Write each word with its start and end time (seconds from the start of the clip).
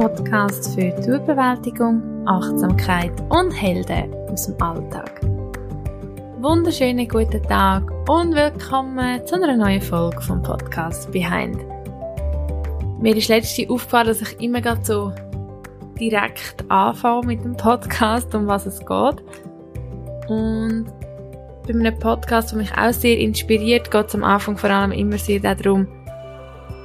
Podcast 0.00 0.74
für 0.74 0.96
Tourbewältigung, 1.02 2.26
Achtsamkeit 2.26 3.12
und 3.28 3.50
Helden 3.50 4.14
aus 4.30 4.46
dem 4.46 4.62
Alltag. 4.62 5.20
Wunderschönen 6.40 7.06
guten 7.06 7.42
Tag 7.42 7.82
und 8.08 8.34
willkommen 8.34 9.20
zu 9.26 9.34
einer 9.34 9.58
neuen 9.58 9.82
Folge 9.82 10.18
vom 10.22 10.42
Podcast 10.42 11.12
Behind. 11.12 11.58
Mir 12.98 13.14
ist 13.14 13.28
letztens 13.28 13.68
aufgefallen, 13.68 14.06
dass 14.06 14.22
ich 14.22 14.40
immer 14.40 14.62
gerade 14.62 14.82
so 14.82 15.12
direkt 16.00 16.64
anfange 16.70 17.26
mit 17.26 17.44
dem 17.44 17.54
Podcast, 17.54 18.34
um 18.34 18.46
was 18.46 18.64
es 18.64 18.78
geht. 18.78 19.22
Und 20.30 20.86
bei 21.66 21.74
einem 21.74 21.98
Podcast, 21.98 22.52
der 22.52 22.58
mich 22.58 22.72
auch 22.72 22.94
sehr 22.94 23.18
inspiriert, 23.18 23.90
geht 23.90 24.06
es 24.06 24.14
am 24.14 24.24
Anfang 24.24 24.56
vor 24.56 24.70
allem 24.70 24.92
immer 24.92 25.18
sehr 25.18 25.40
darum, 25.40 25.86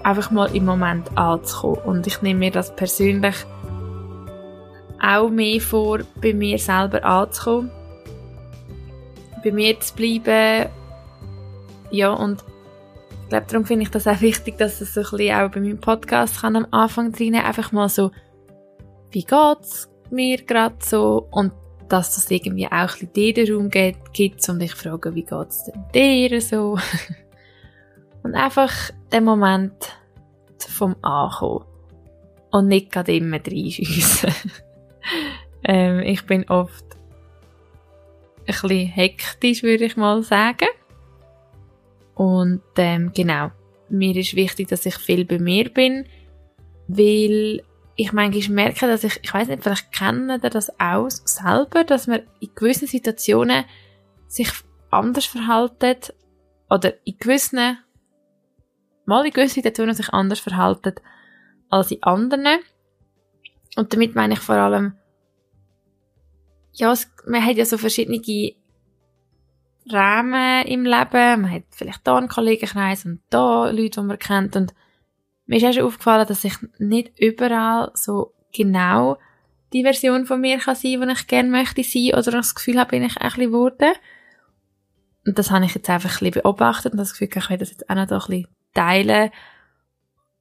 einfach 0.06 0.30
mal 0.30 0.56
im 0.56 0.66
Moment 0.66 1.18
anzukommen. 1.18 1.80
Und 1.84 2.08
ich 2.08 2.22
nehme 2.22 2.40
mir 2.40 2.52
das 2.52 2.76
persönlich 2.76 3.36
auch 5.02 5.30
mehr 5.30 5.60
vor, 5.60 6.00
bei 6.22 6.34
mir 6.34 6.60
selber 6.60 7.04
anzukommen. 7.04 7.72
Bei 9.44 9.52
mir 9.52 9.80
zu 9.80 9.96
bleiben. 9.96 10.70
Ja, 11.92 12.12
und 12.12 12.44
ich 13.24 13.30
glaube, 13.30 13.46
darum 13.50 13.66
finde 13.66 13.84
ich 13.84 13.90
das 13.90 14.08
auch 14.08 14.22
wichtig, 14.22 14.58
dass 14.58 14.80
es 14.82 14.94
so 14.94 15.02
ein 15.02 15.18
bisschen 15.18 15.36
auch 15.36 15.50
bei 15.50 15.60
meinem 15.60 15.80
Podcast 15.80 16.42
kann 16.42 16.56
am 16.56 16.68
Anfang 16.70 17.12
drin 17.12 17.36
einfach 17.36 17.72
mal 17.72 17.90
so, 17.90 18.12
wie 19.12 19.24
geht's 19.24 19.90
mir 20.12 20.38
gerade 20.38 20.76
so 20.80 21.28
und 21.32 21.52
dass 21.90 22.16
das 22.16 22.30
irgendwie 22.30 22.68
auch 22.68 22.72
ein 22.72 22.88
bisschen 22.88 23.14
dir 23.14 23.34
den 23.34 23.54
Raum 23.54 23.70
gibt, 23.70 24.14
gibt 24.14 24.48
und 24.50 24.62
ich 24.62 24.74
frage, 24.74 25.16
wie 25.16 25.24
geht's 25.24 25.64
denn 25.66 25.84
dir 25.94 26.42
so? 26.42 26.78
und 28.26 28.34
einfach 28.34 28.74
den 29.14 29.24
Moment 29.24 29.96
vom 30.68 30.96
Ankommen 31.04 31.64
und 32.50 32.68
nicht 32.68 32.92
gerade 32.92 33.16
immer 33.16 33.38
reinschiessen. 33.38 34.34
ähm, 35.64 36.00
ich 36.00 36.26
bin 36.26 36.50
oft 36.50 36.84
ein 38.40 38.46
bisschen 38.48 38.88
hektisch, 38.88 39.62
würde 39.62 39.86
ich 39.86 39.96
mal 39.96 40.24
sagen. 40.24 40.70
Und 42.16 42.64
ähm, 42.78 43.12
genau, 43.14 43.52
mir 43.90 44.16
ist 44.16 44.36
wichtig, 44.36 44.70
dass 44.70 44.88
ich 44.88 44.96
viel 44.96 45.24
bei 45.26 45.38
mir 45.38 45.72
bin, 45.72 46.08
weil 46.88 47.62
ich 47.96 48.12
manchmal 48.12 48.56
merke, 48.56 48.88
dass 48.88 49.04
ich, 49.04 49.20
ich 49.22 49.32
weiß 49.32 49.50
nicht, 49.50 49.62
vielleicht 49.62 49.92
kennen 49.92 50.42
ihr 50.42 50.50
das 50.50 50.72
auch 50.80 51.12
selber, 51.12 51.84
dass 51.84 52.08
man 52.08 52.22
in 52.40 52.50
gewissen 52.56 52.88
Situationen 52.88 53.66
sich 54.28 54.50
anders 54.90 55.26
verhaltet 55.26 56.16
oder 56.72 56.94
in 57.06 57.20
gewissen, 57.20 57.78
mal 59.06 59.26
in 59.26 59.32
gewissen 59.32 59.56
Situationen 59.56 59.96
sich 59.96 60.10
anders 60.14 60.40
verhaltet 60.40 61.02
als 61.70 61.92
in 61.92 62.04
anderen. 62.04 62.60
Und 63.76 63.94
damit 63.94 64.16
meine 64.16 64.34
ich 64.34 64.40
vor 64.40 64.56
allem, 64.56 64.98
ja, 66.74 66.92
es, 66.92 67.10
man 67.26 67.46
hat 67.46 67.58
ja 67.58 67.66
so 67.66 67.78
verschiedene 67.78 68.22
Rahmen 69.90 70.66
im 70.66 70.84
Leben. 70.84 71.42
Man 71.42 71.52
hat 71.52 71.64
vielleicht 71.72 72.06
da 72.06 72.18
einen 72.18 72.28
Kollegenkreis 72.28 73.06
und 73.06 73.22
da 73.30 73.70
Leute, 73.70 74.02
die 74.02 74.08
man 74.08 74.20
kennt. 74.20 74.56
Und 74.56 74.74
mir 75.46 75.58
ist 75.58 75.66
auch 75.66 75.74
schon 75.74 75.86
aufgefallen, 75.86 76.28
dass 76.28 76.44
ich 76.44 76.56
nicht 76.80 77.18
überall 77.20 77.92
so 77.94 78.34
genau 78.54 79.18
die 79.74 79.84
Version 79.84 80.26
von 80.26 80.42
mir 80.42 80.58
kann 80.58 80.76
sein, 80.76 81.02
die 81.02 81.12
ich 81.12 81.28
gerne 81.28 81.50
möchte 81.50 81.84
sein 81.84 82.14
oder 82.14 82.32
das 82.32 82.56
Gefühl 82.56 82.80
habe, 82.80 82.92
bin 82.92 83.04
ich 83.04 83.18
ein 83.18 83.28
bisschen 83.28 83.52
geworden. 83.52 83.94
Und 85.26 85.40
das 85.40 85.52
habe 85.52 85.66
ich 85.66 85.76
jetzt 85.76 85.90
einfach 85.90 86.10
ein 86.10 86.20
bisschen 86.20 86.42
beobachtet 86.42 86.94
und 86.94 86.98
das 86.98 87.12
Gefühl, 87.12 87.30
ich 87.36 87.50
will 87.50 87.58
das 87.58 87.72
jetzt 87.72 87.90
auch 87.90 87.96
noch 87.96 88.04
ein 88.04 88.08
bisschen 88.08 88.48
teilen. 88.76 89.32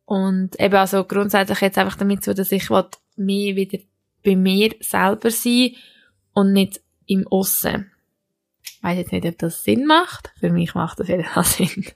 Und 0.04 0.60
eben 0.60 0.74
also 0.74 1.04
grundsätzlich 1.04 1.60
jetzt 1.60 1.78
einfach 1.78 1.96
damit 1.96 2.22
so, 2.22 2.34
dass 2.34 2.52
ich 2.52 2.68
mehr 2.68 3.56
wieder 3.56 3.78
bei 4.22 4.36
mir 4.36 4.74
selber 4.80 5.30
sein 5.30 5.76
und 6.34 6.52
nicht 6.52 6.82
im 7.06 7.26
Aussen. 7.28 7.90
Ich 8.62 8.82
weiss 8.82 8.98
jetzt 8.98 9.12
nicht, 9.12 9.26
ob 9.26 9.38
das 9.38 9.64
Sinn 9.64 9.86
macht. 9.86 10.32
Für 10.38 10.50
mich 10.50 10.74
macht 10.74 11.00
das 11.00 11.08
jeden 11.08 11.24
Fall 11.24 11.44
Sinn. 11.44 11.86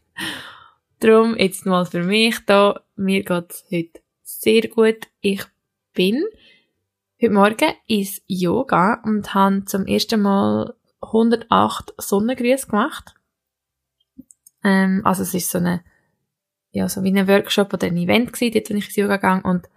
Darum 1.01 1.37
jetzt 1.37 1.67
mal 1.67 1.85
für 1.85 2.03
mich 2.03 2.39
da. 2.47 2.81
Mir 2.97 3.23
geht's 3.23 3.65
heute 3.71 4.01
sehr 4.23 4.63
gut. 4.69 5.09
Ich 5.21 5.45
bin 5.93 6.25
heute 7.21 7.33
Morgen 7.33 7.73
ins 7.87 8.23
Yoga 8.27 9.03
und 9.05 9.35
habe 9.35 9.65
zum 9.65 9.87
ersten 9.87 10.23
Mal 10.23 10.75
108 11.01 11.95
Sonnengrüße 11.99 12.67
gemacht. 12.67 13.15
Ähm, 14.65 15.03
also 15.05 15.23
es 15.23 15.35
ist 15.35 15.51
so 15.51 15.59
eine, 15.59 15.85
ja, 16.71 16.89
so 16.89 17.03
wie 17.03 17.17
ein 17.17 17.29
Workshop 17.29 17.73
oder 17.73 17.87
ein 17.87 17.97
Event 17.97 18.33
gewesen, 18.33 18.55
dort, 18.55 18.71
wo 18.71 18.75
ich 18.75 18.87
ins 18.87 18.97
Yoga 18.97 19.17
gegangen 19.17 19.45
und 19.45 19.69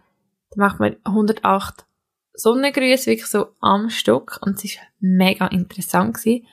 da 0.51 0.61
macht 0.61 0.79
man 0.79 0.97
108 1.03 1.85
Sonnengrüße 2.33 3.07
wirklich 3.11 3.27
so 3.27 3.55
am 3.59 3.89
Stock 3.89 4.39
und 4.41 4.57
es 4.57 4.65
ist 4.65 4.79
mega 4.99 5.47
interessant 5.47 6.15
gewesen. 6.15 6.47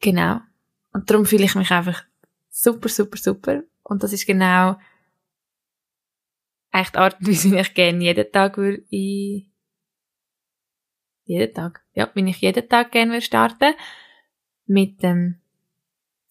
Genau. 0.00 0.40
Und 0.92 1.10
darum 1.10 1.26
fühle 1.26 1.44
ich 1.44 1.54
mich 1.54 1.70
einfach 1.70 2.04
super, 2.50 2.88
super, 2.88 3.16
super. 3.16 3.62
Und 3.82 4.02
das 4.02 4.12
ist 4.12 4.26
genau 4.26 4.76
echt 6.72 6.94
die 6.94 6.98
Art 6.98 7.20
und 7.20 7.28
Weise, 7.28 7.50
wie 7.50 7.58
ich 7.58 7.74
gerne 7.74 8.04
jeden 8.04 8.32
Tag 8.32 8.56
würde 8.56 8.82
ich 8.90 9.50
jeden 11.24 11.54
Tag, 11.54 11.82
ja, 11.94 12.10
wenn 12.14 12.28
ich 12.28 12.40
jeden 12.40 12.68
Tag 12.68 12.92
gerne 12.92 13.12
würde 13.12 13.22
starten 13.22 13.74
mit 14.66 15.02
dem 15.02 15.40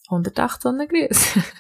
108 0.08 0.62
Sonnengrüße. 0.62 1.44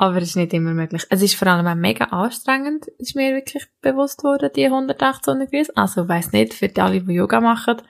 Aber 0.00 0.16
es 0.16 0.30
ist 0.30 0.36
nicht 0.36 0.54
immer 0.54 0.72
möglich. 0.72 1.06
Es 1.10 1.20
ist 1.20 1.34
vor 1.34 1.46
allem 1.48 1.66
auch 1.66 1.74
mega 1.74 2.06
anstrengend, 2.06 2.86
ist 2.96 3.16
mir 3.16 3.34
wirklich 3.34 3.66
bewusst 3.82 4.24
worden, 4.24 4.48
die 4.56 4.64
108 4.64 5.22
Sonnengrüße. 5.22 5.76
Also, 5.76 6.08
weiss 6.08 6.32
nicht, 6.32 6.54
für 6.54 6.68
die 6.68 6.80
alle, 6.80 7.02
die 7.02 7.12
Yoga 7.12 7.38
machen, 7.38 7.82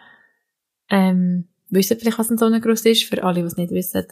ähm, 0.88 1.46
wissen 1.68 2.00
vielleicht, 2.00 2.18
was 2.18 2.28
ein 2.28 2.36
Sonnengruß 2.36 2.84
ist. 2.86 3.04
Für 3.04 3.22
alle, 3.22 3.42
die 3.42 3.46
es 3.46 3.56
nicht 3.56 3.70
wissen, 3.70 4.08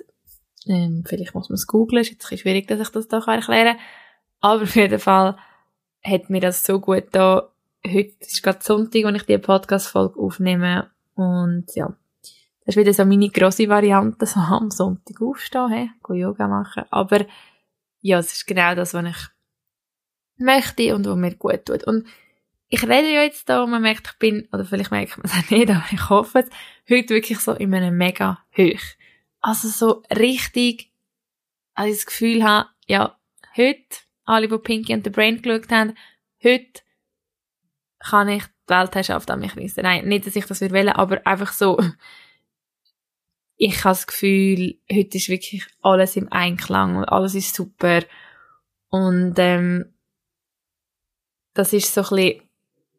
ähm, 0.68 1.02
vielleicht 1.08 1.34
muss 1.34 1.48
man 1.48 1.54
es 1.54 1.66
googlen, 1.66 2.02
ist 2.02 2.10
jetzt 2.10 2.18
ein 2.18 2.28
bisschen 2.28 2.38
schwierig, 2.38 2.68
dass 2.68 2.78
ich 2.78 2.88
das 2.90 3.08
da 3.08 3.16
erklären 3.16 3.76
kann. 3.76 3.78
Aber 4.42 4.62
auf 4.62 4.76
jeden 4.76 5.00
Fall 5.00 5.36
hat 6.04 6.30
mir 6.30 6.40
das 6.40 6.64
so 6.64 6.78
gut 6.78 7.06
da. 7.10 7.50
Heute 7.84 8.14
ist 8.20 8.44
gerade 8.44 8.60
Sonntag, 8.62 9.02
wo 9.02 9.08
ich 9.08 9.24
die 9.24 9.38
Podcast-Folge 9.38 10.20
aufnehme. 10.20 10.88
Und 11.16 11.74
ja, 11.74 11.92
das 12.64 12.76
ist 12.76 12.80
wieder 12.80 12.94
so 12.94 13.04
meine 13.04 13.28
grosse 13.28 13.68
Variante, 13.68 14.24
so 14.24 14.38
am 14.38 14.70
Sonntag 14.70 15.20
aufstehen, 15.20 15.68
hey, 15.68 16.16
Yoga 16.16 16.46
machen. 16.46 16.84
Aber 16.90 17.26
ja, 18.00 18.18
es 18.18 18.32
ist 18.32 18.46
genau 18.46 18.74
das, 18.74 18.94
was 18.94 19.04
ich 19.04 19.28
möchte 20.36 20.94
und 20.94 21.06
was 21.06 21.16
mir 21.16 21.34
gut 21.34 21.66
tut. 21.66 21.84
Und 21.84 22.06
ich 22.68 22.82
rede 22.82 23.12
ja 23.12 23.22
jetzt 23.22 23.48
da 23.48 23.62
und 23.62 23.70
man 23.70 23.82
merkt, 23.82 24.06
ich 24.06 24.18
bin, 24.18 24.48
oder 24.52 24.64
vielleicht 24.64 24.90
merkt 24.90 25.16
man 25.16 25.26
es 25.26 25.32
auch 25.32 25.50
nicht, 25.50 25.70
aber 25.70 25.84
ich 25.90 26.08
hoffe 26.08 26.40
es, 26.40 26.50
heute 26.88 27.14
wirklich 27.14 27.38
so 27.40 27.52
in 27.52 27.74
einem 27.74 27.96
mega 27.96 28.44
hoch. 28.56 28.80
Also 29.40 29.68
so 29.68 30.02
richtig, 30.14 30.92
als 31.74 31.90
ich 31.90 31.96
das 31.96 32.06
Gefühl 32.06 32.44
habe, 32.44 32.68
ja, 32.86 33.18
heute, 33.56 33.98
alle, 34.24 34.48
die 34.48 34.58
Pinky 34.58 34.94
und 34.94 35.04
the 35.04 35.10
Brain 35.10 35.40
geschaut 35.40 35.70
haben, 35.70 35.94
heute 36.42 36.82
kann 37.98 38.28
ich 38.28 38.44
die 38.44 38.74
Weltherrschaft 38.74 39.30
an 39.30 39.40
mich 39.40 39.56
reissen. 39.56 39.82
Nein, 39.82 40.06
nicht, 40.06 40.26
dass 40.26 40.36
ich 40.36 40.44
das 40.44 40.60
will, 40.60 40.88
aber 40.90 41.26
einfach 41.26 41.52
so, 41.52 41.80
ich 43.58 43.84
habe 43.84 43.90
das 43.92 44.06
Gefühl, 44.06 44.78
heute 44.90 45.18
ist 45.18 45.28
wirklich 45.28 45.66
alles 45.82 46.16
im 46.16 46.32
Einklang 46.32 46.96
und 46.96 47.04
alles 47.04 47.34
ist 47.34 47.54
super. 47.54 48.04
Und 48.88 49.34
ähm, 49.38 49.92
das 51.54 51.72
ist 51.72 51.92
so 51.92 52.02
ein 52.02 52.08
bisschen 52.08 52.42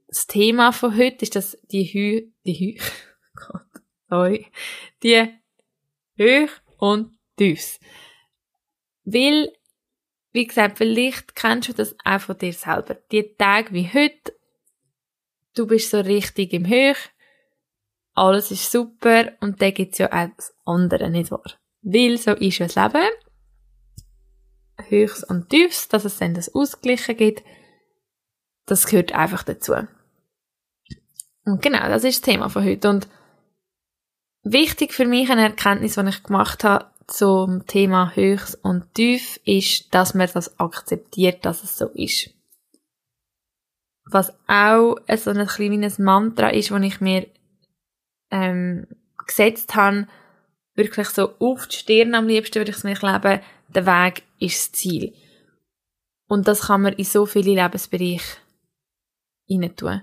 das 0.07 0.27
Thema 0.27 0.73
von 0.73 0.97
heute, 0.97 1.23
ist 1.23 1.35
das 1.35 1.57
die 1.71 1.85
Hü, 1.85 2.31
die 2.45 2.53
Hü, 2.53 2.83
Gott, 3.35 3.83
sorry, 4.09 4.47
die 5.01 5.33
Höch 6.17 6.51
und 6.77 7.17
Tiefs. 7.37 7.79
Weil, 9.05 9.53
wie 10.33 10.45
gesagt, 10.45 10.77
vielleicht 10.77 11.35
kennst 11.35 11.69
du 11.69 11.73
das 11.73 11.95
auch 12.03 12.19
von 12.19 12.37
dir 12.37 12.53
selber. 12.53 12.95
Die 13.11 13.35
Tage 13.37 13.73
wie 13.73 13.87
heute, 13.87 14.35
du 15.55 15.67
bist 15.67 15.91
so 15.91 16.01
richtig 16.01 16.51
im 16.51 16.67
Höch, 16.67 16.97
alles 18.19 18.51
ist 18.51 18.69
super 18.69 19.31
und 19.39 19.61
dann 19.61 19.73
gibt's 19.73 19.97
ja 19.97 20.07
auch 20.07 20.29
das 20.35 20.53
andere, 20.65 21.09
nicht 21.09 21.31
wahr? 21.31 21.53
Weil 21.81 22.17
so 22.17 22.31
ist 22.31 22.57
ja 22.57 22.67
das 22.67 22.75
Leben. 22.75 23.09
Höchst 24.89 25.29
und 25.29 25.49
Tiefs, 25.49 25.87
dass 25.87 26.05
es 26.05 26.17
dann 26.17 26.33
das 26.33 26.53
Ausgleichen 26.53 27.17
gibt, 27.17 27.43
das 28.65 28.85
gehört 28.85 29.13
einfach 29.13 29.43
dazu. 29.43 29.73
Und 31.45 31.61
genau, 31.61 31.87
das 31.87 32.03
ist 32.03 32.21
das 32.21 32.21
Thema 32.21 32.49
von 32.49 32.63
heute. 32.63 32.89
Und 32.89 33.07
wichtig 34.43 34.93
für 34.93 35.05
mich 35.05 35.29
eine 35.29 35.43
Erkenntnis, 35.43 35.95
die 35.95 36.07
ich 36.07 36.23
gemacht 36.23 36.63
habe 36.63 36.91
zum 37.07 37.65
Thema 37.65 38.15
Höchst 38.15 38.63
und 38.63 38.93
Tief, 38.93 39.39
ist, 39.45 39.93
dass 39.93 40.13
man 40.13 40.29
das 40.33 40.59
akzeptiert, 40.59 41.43
dass 41.45 41.63
es 41.63 41.77
so 41.77 41.87
ist. 41.87 42.29
Was 44.05 44.33
auch 44.47 44.97
so 45.17 45.31
ein 45.31 45.47
kleines 45.47 45.99
Mantra 45.99 46.49
ist, 46.49 46.71
das 46.71 46.81
ich 46.83 47.01
mir 47.01 47.27
ähm, 48.31 48.87
gesetzt 49.25 49.75
habe, 49.75 50.07
wirklich 50.75 51.09
so 51.09 51.33
auf 51.39 51.67
die 51.67 51.75
Stirn 51.75 52.15
am 52.15 52.27
liebsten 52.27 52.55
würde 52.55 52.71
ich 52.71 52.77
es 52.77 52.83
mir 52.83 52.93
leben, 52.93 53.41
der 53.69 53.85
Weg 53.85 54.23
ist 54.39 54.59
das 54.59 54.71
Ziel. 54.79 55.13
Und 56.27 56.47
das 56.47 56.67
kann 56.67 56.81
man 56.81 56.93
in 56.93 57.05
so 57.05 57.25
viele 57.25 57.61
Lebensbereiche 57.61 58.37
rein 59.49 59.75
tun. 59.75 60.01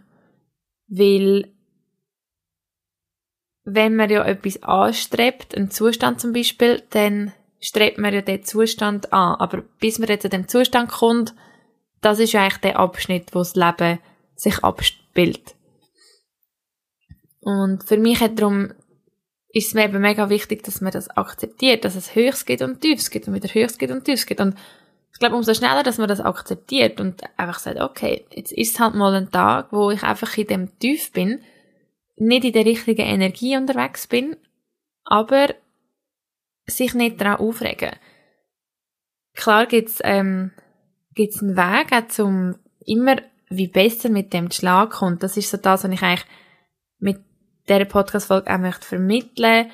Weil, 0.89 1.53
wenn 3.65 3.97
man 3.97 4.11
ja 4.11 4.25
etwas 4.25 4.63
anstrebt, 4.63 5.57
einen 5.57 5.71
Zustand 5.71 6.21
zum 6.21 6.33
Beispiel, 6.33 6.83
dann 6.91 7.33
strebt 7.61 7.99
man 7.99 8.15
ja 8.15 8.23
den 8.23 8.45
Zustand 8.45 9.13
an. 9.13 9.37
Aber 9.37 9.63
bis 9.81 9.99
man 9.99 10.09
jetzt 10.09 10.23
zu 10.23 10.29
dem 10.29 10.47
Zustand 10.47 10.91
kommt, 10.91 11.35
das 12.01 12.21
ist 12.21 12.33
ja 12.33 12.43
eigentlich 12.43 12.59
der 12.59 12.79
Abschnitt, 12.79 13.35
wo 13.35 13.41
das 13.41 13.57
Leben 13.57 13.99
sich 14.37 14.63
abspielt. 14.63 15.56
Und 17.47 17.85
für 17.85 17.97
mich 17.97 18.19
hat 18.21 18.41
darum, 18.41 18.73
ist 19.51 19.69
es 19.69 19.75
mir 19.75 19.85
eben 19.85 20.01
mega 20.01 20.29
wichtig, 20.31 20.65
dass 20.65 20.81
man 20.81 20.91
das 20.91 21.09
akzeptiert, 21.09 21.85
dass 21.85 21.95
es 21.95 22.17
Höchst 22.17 22.45
geht 22.45 22.61
und 22.61 22.81
Tiefs 22.81 23.09
geht 23.09 23.29
und 23.29 23.35
wieder 23.35 23.49
Höchst 23.49 23.79
geht 23.79 23.93
und 23.93 24.05
Tiefs 24.05 24.27
geht. 24.27 24.41
Und 24.41 24.57
ich 25.13 25.21
glaube, 25.21 25.37
umso 25.37 25.55
schneller, 25.55 25.85
dass 25.85 25.99
man 25.99 26.09
das 26.09 26.21
akzeptiert 26.21 27.01
und 27.01 27.23
einfach 27.39 27.61
sagt, 27.61 27.81
okay, 27.81 28.27
jetzt 28.33 28.51
ist 28.51 28.81
halt 28.81 28.97
mal 28.97 29.15
ein 29.15 29.31
Tag, 29.31 29.69
wo 29.71 29.93
ich 29.93 30.03
einfach 30.03 30.37
in 30.37 30.49
dem 30.49 30.79
Tief 30.81 31.13
bin, 31.13 31.41
nicht 32.17 32.45
in 32.45 32.53
der 32.53 32.67
richtigen 32.67 33.07
Energie 33.07 33.57
unterwegs 33.57 34.09
bin, 34.09 34.35
aber 35.05 35.55
sich 36.67 36.95
nicht 36.95 37.21
daran 37.21 37.39
aufregen. 37.39 37.93
Klar 39.35 39.67
gibt's 39.67 40.01
ähm, 40.03 40.51
gibt's 41.15 41.41
einen 41.41 41.57
Weg, 41.57 41.93
auch 41.93 42.09
zum 42.09 42.57
immer 42.85 43.19
wie 43.51 43.69
besser 43.69 44.09
mit 44.09 44.33
dem 44.33 44.51
Schlag 44.51 44.91
kommt. 44.91 45.23
Das 45.23 45.37
ist 45.37 45.49
so 45.49 45.59
das, 45.59 45.85
was 45.85 45.93
ich 45.93 46.03
eigentlich 46.03 46.27
mit 46.99 47.26
dieser 47.69 47.85
Podcast-Folge 47.85 48.53
auch 48.53 48.59
möchte 48.59 48.87
vermitteln 48.87 49.71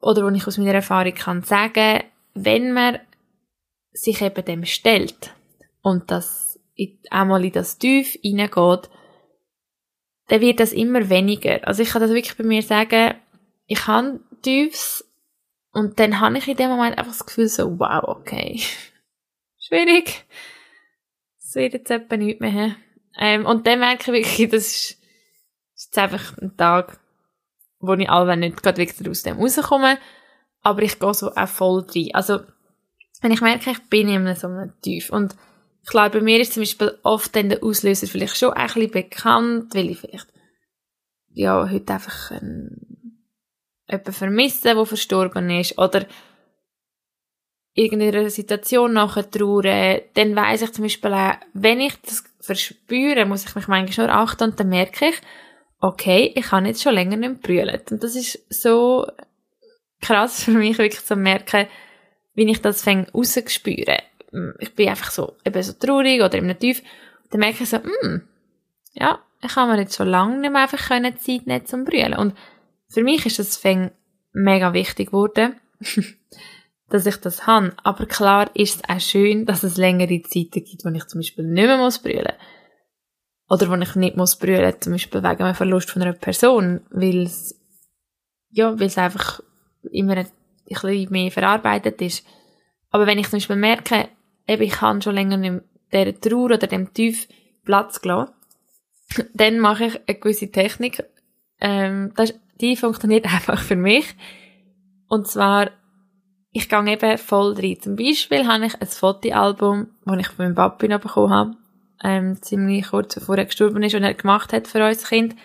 oder 0.00 0.24
wo 0.24 0.28
ich 0.28 0.46
aus 0.46 0.58
meiner 0.58 0.74
Erfahrung 0.74 1.14
kann 1.14 1.42
sagen, 1.42 2.04
wenn 2.34 2.72
man 2.72 2.98
sich 3.92 4.20
eben 4.22 4.44
dem 4.44 4.64
stellt 4.64 5.34
und 5.82 6.10
das 6.10 6.60
einmal 7.10 7.44
in 7.44 7.52
das 7.52 7.78
Tief 7.78 8.18
hineingeht, 8.22 8.90
dann 10.28 10.40
wird 10.40 10.60
das 10.60 10.72
immer 10.72 11.08
weniger. 11.08 11.66
Also 11.66 11.82
ich 11.82 11.90
kann 11.90 12.02
das 12.02 12.10
wirklich 12.10 12.36
bei 12.36 12.44
mir 12.44 12.62
sagen, 12.62 13.14
ich 13.66 13.86
habe 13.86 14.20
Tiefs 14.42 15.04
und 15.72 15.98
dann 15.98 16.20
habe 16.20 16.38
ich 16.38 16.48
in 16.48 16.56
dem 16.56 16.70
Moment 16.70 16.98
einfach 16.98 17.12
das 17.12 17.26
Gefühl 17.26 17.48
so, 17.48 17.78
wow, 17.78 18.04
okay, 18.04 18.60
schwierig. 19.58 20.24
Es 21.38 21.54
wird 21.54 21.74
jetzt 21.74 21.90
etwa 21.90 22.16
nichts 22.16 22.40
mehr. 22.40 22.76
Ähm, 23.18 23.46
und 23.46 23.66
dann 23.66 23.78
merke 23.78 24.02
ich 24.02 24.26
wirklich, 24.26 24.50
das 24.50 24.66
ist, 24.66 25.02
ist 25.76 25.86
jetzt 25.86 25.98
einfach 25.98 26.38
ein 26.38 26.56
Tag, 26.56 26.98
wo 27.78 27.92
ich 27.92 28.08
alle 28.08 28.36
nicht 28.36 28.62
gerade 28.62 28.80
wieder 28.80 29.10
aus 29.10 29.22
dem 29.22 29.38
rauskomme, 29.38 29.98
aber 30.62 30.82
ich 30.82 30.98
gehe 30.98 31.14
so 31.14 31.32
auch 31.34 31.48
voll 31.48 31.86
rein. 31.94 32.08
Also, 32.14 32.40
wenn 33.20 33.32
ich 33.32 33.40
merke, 33.40 33.70
ich 33.70 33.82
bin 33.88 34.08
in 34.08 34.34
so 34.34 34.48
einem 34.48 34.72
Tief 34.80 35.10
und 35.10 35.36
klar, 35.86 36.10
bei 36.10 36.20
mir 36.20 36.40
ist 36.40 36.54
zum 36.54 36.62
Beispiel 36.62 36.98
oft 37.02 37.36
dann 37.36 37.50
der 37.50 37.62
Auslöser 37.62 38.06
vielleicht 38.06 38.36
schon 38.36 38.52
ein 38.52 38.66
bisschen 38.66 38.90
bekannt, 38.90 39.74
weil 39.74 39.90
ich 39.90 39.98
vielleicht 39.98 40.32
ja, 41.28 41.68
heute 41.70 41.92
einfach 41.92 42.30
ähm, 42.30 43.20
jemanden 43.88 44.12
vermisse, 44.12 44.74
der 44.74 44.86
verstorben 44.86 45.50
ist 45.50 45.78
oder 45.78 46.06
irgendeiner 47.74 48.30
Situation 48.30 48.94
nachher 48.94 49.30
trauern, 49.30 50.00
dann 50.14 50.34
weiss 50.34 50.62
ich 50.62 50.72
zum 50.72 50.84
Beispiel 50.84 51.12
auch, 51.12 51.34
wenn 51.52 51.80
ich 51.80 51.94
das 52.00 52.24
verspüre, 52.40 53.26
muss 53.26 53.44
ich 53.44 53.54
mich 53.54 53.68
manchmal 53.68 54.06
nur 54.06 54.16
achten 54.16 54.44
und 54.44 54.58
dann 54.58 54.70
merke 54.70 55.10
ich, 55.10 55.20
okay, 55.86 56.32
ich 56.34 56.50
habe 56.50 56.66
jetzt 56.66 56.82
schon 56.82 56.94
länger 56.94 57.16
nicht 57.16 57.42
brüllen. 57.42 57.80
Und 57.90 58.02
das 58.02 58.16
ist 58.16 58.44
so 58.50 59.06
krass 60.00 60.42
für 60.42 60.50
mich, 60.50 60.78
wirklich 60.78 61.04
zu 61.04 61.16
merken, 61.16 61.66
wie 62.34 62.50
ich 62.50 62.60
das 62.60 62.82
fängt 62.82 63.14
rauszuspüren. 63.14 63.98
Ich 64.58 64.74
bin 64.74 64.88
einfach 64.88 65.10
so, 65.10 65.36
eben 65.44 65.62
so 65.62 65.72
traurig 65.72 66.20
oder 66.22 66.36
im 66.38 66.58
Tief. 66.58 66.82
Dann 67.30 67.40
merke 67.40 67.62
ich 67.62 67.70
so, 67.70 67.78
hm, 67.78 68.22
ja, 68.94 69.20
ich 69.42 69.54
habe 69.56 69.72
mir 69.72 69.80
jetzt 69.80 69.96
schon 69.96 70.08
lange 70.08 70.38
nicht 70.38 70.52
mehr 70.52 70.62
einfach 70.62 70.88
können 70.88 71.16
Zeit 71.18 71.46
nehmen 71.46 71.66
zum 71.66 71.84
Brüllen. 71.84 72.14
Und 72.14 72.34
für 72.88 73.02
mich 73.02 73.24
ist 73.24 73.38
das 73.38 73.56
fängt 73.56 73.92
mega 74.32 74.72
wichtig 74.72 75.08
geworden. 75.08 75.60
dass 76.88 77.06
ich 77.06 77.16
das 77.16 77.46
habe. 77.46 77.72
Aber 77.82 78.06
klar 78.06 78.50
ist 78.54 78.76
es 78.76 78.88
auch 78.88 79.00
schön, 79.00 79.44
dass 79.44 79.64
es 79.64 79.76
längere 79.76 80.22
Zeiten 80.22 80.64
gibt, 80.64 80.84
wo 80.84 80.88
ich 80.90 81.06
zum 81.06 81.20
Beispiel 81.20 81.44
nicht 81.44 81.66
mehr 81.66 81.78
muss 81.78 81.98
brüllen 81.98 82.34
Oder 83.48 83.68
wo 83.68 83.74
ich 83.74 83.94
nicht 83.94 84.16
muss 84.16 84.36
brüllen, 84.36 84.74
zum 84.80 84.92
Beispiel 84.92 85.22
wegen 85.22 85.42
einem 85.42 85.54
Verlust 85.54 85.90
von 85.90 86.02
einer 86.02 86.12
Person, 86.12 86.80
weil 86.90 87.22
es, 87.22 87.58
ja, 88.50 88.78
weil 88.78 88.90
einfach 88.96 89.40
immer 89.92 90.16
ein 90.16 90.28
bisschen 90.66 91.10
mehr 91.10 91.30
verarbeitet 91.30 92.02
ist. 92.02 92.26
Aber 92.90 93.06
wenn 93.06 93.18
ich 93.18 93.28
zum 93.28 93.38
Beispiel 93.38 93.56
merke, 93.56 94.08
eben, 94.48 94.62
ich 94.62 94.80
habe 94.80 95.02
schon 95.02 95.14
länger 95.14 95.36
nicht 95.36 95.62
dieser 95.92 96.20
Trauer 96.20 96.46
oder 96.46 96.66
dem 96.66 96.92
Tief 96.92 97.28
Platz 97.64 98.00
gelassen, 98.00 98.32
dann 99.34 99.60
mache 99.60 99.86
ich 99.86 100.00
eine 100.08 100.18
gewisse 100.18 100.50
Technik, 100.50 101.04
ähm, 101.60 102.12
das, 102.16 102.34
die 102.60 102.76
funktioniert 102.76 103.26
einfach 103.32 103.62
für 103.62 103.76
mich. 103.76 104.06
Und 105.08 105.28
zwar 105.28 105.70
ich 106.56 106.70
gehe 106.70 106.90
eben 106.90 107.18
voll 107.18 107.52
rein. 107.52 107.76
Zum 107.82 107.96
Beispiel 107.96 108.46
habe 108.46 108.64
ich 108.64 108.80
ein 108.80 108.86
Fotoalbum, 108.86 109.88
das 110.06 110.18
ich 110.20 110.28
von 110.28 110.46
meinem 110.46 110.54
Papi 110.54 110.88
noch 110.88 111.00
bekommen 111.00 111.30
habe, 111.30 111.56
ähm, 112.02 112.40
ziemlich 112.42 112.88
kurz 112.88 113.14
bevor 113.14 113.38
er 113.38 113.46
gestorben 113.46 113.82
ist 113.82 113.94
und 113.94 114.02
er 114.02 114.14
gemacht 114.14 114.52
hat 114.52 114.68
für 114.68 114.86
uns 114.86 115.08
Kind. 115.08 115.36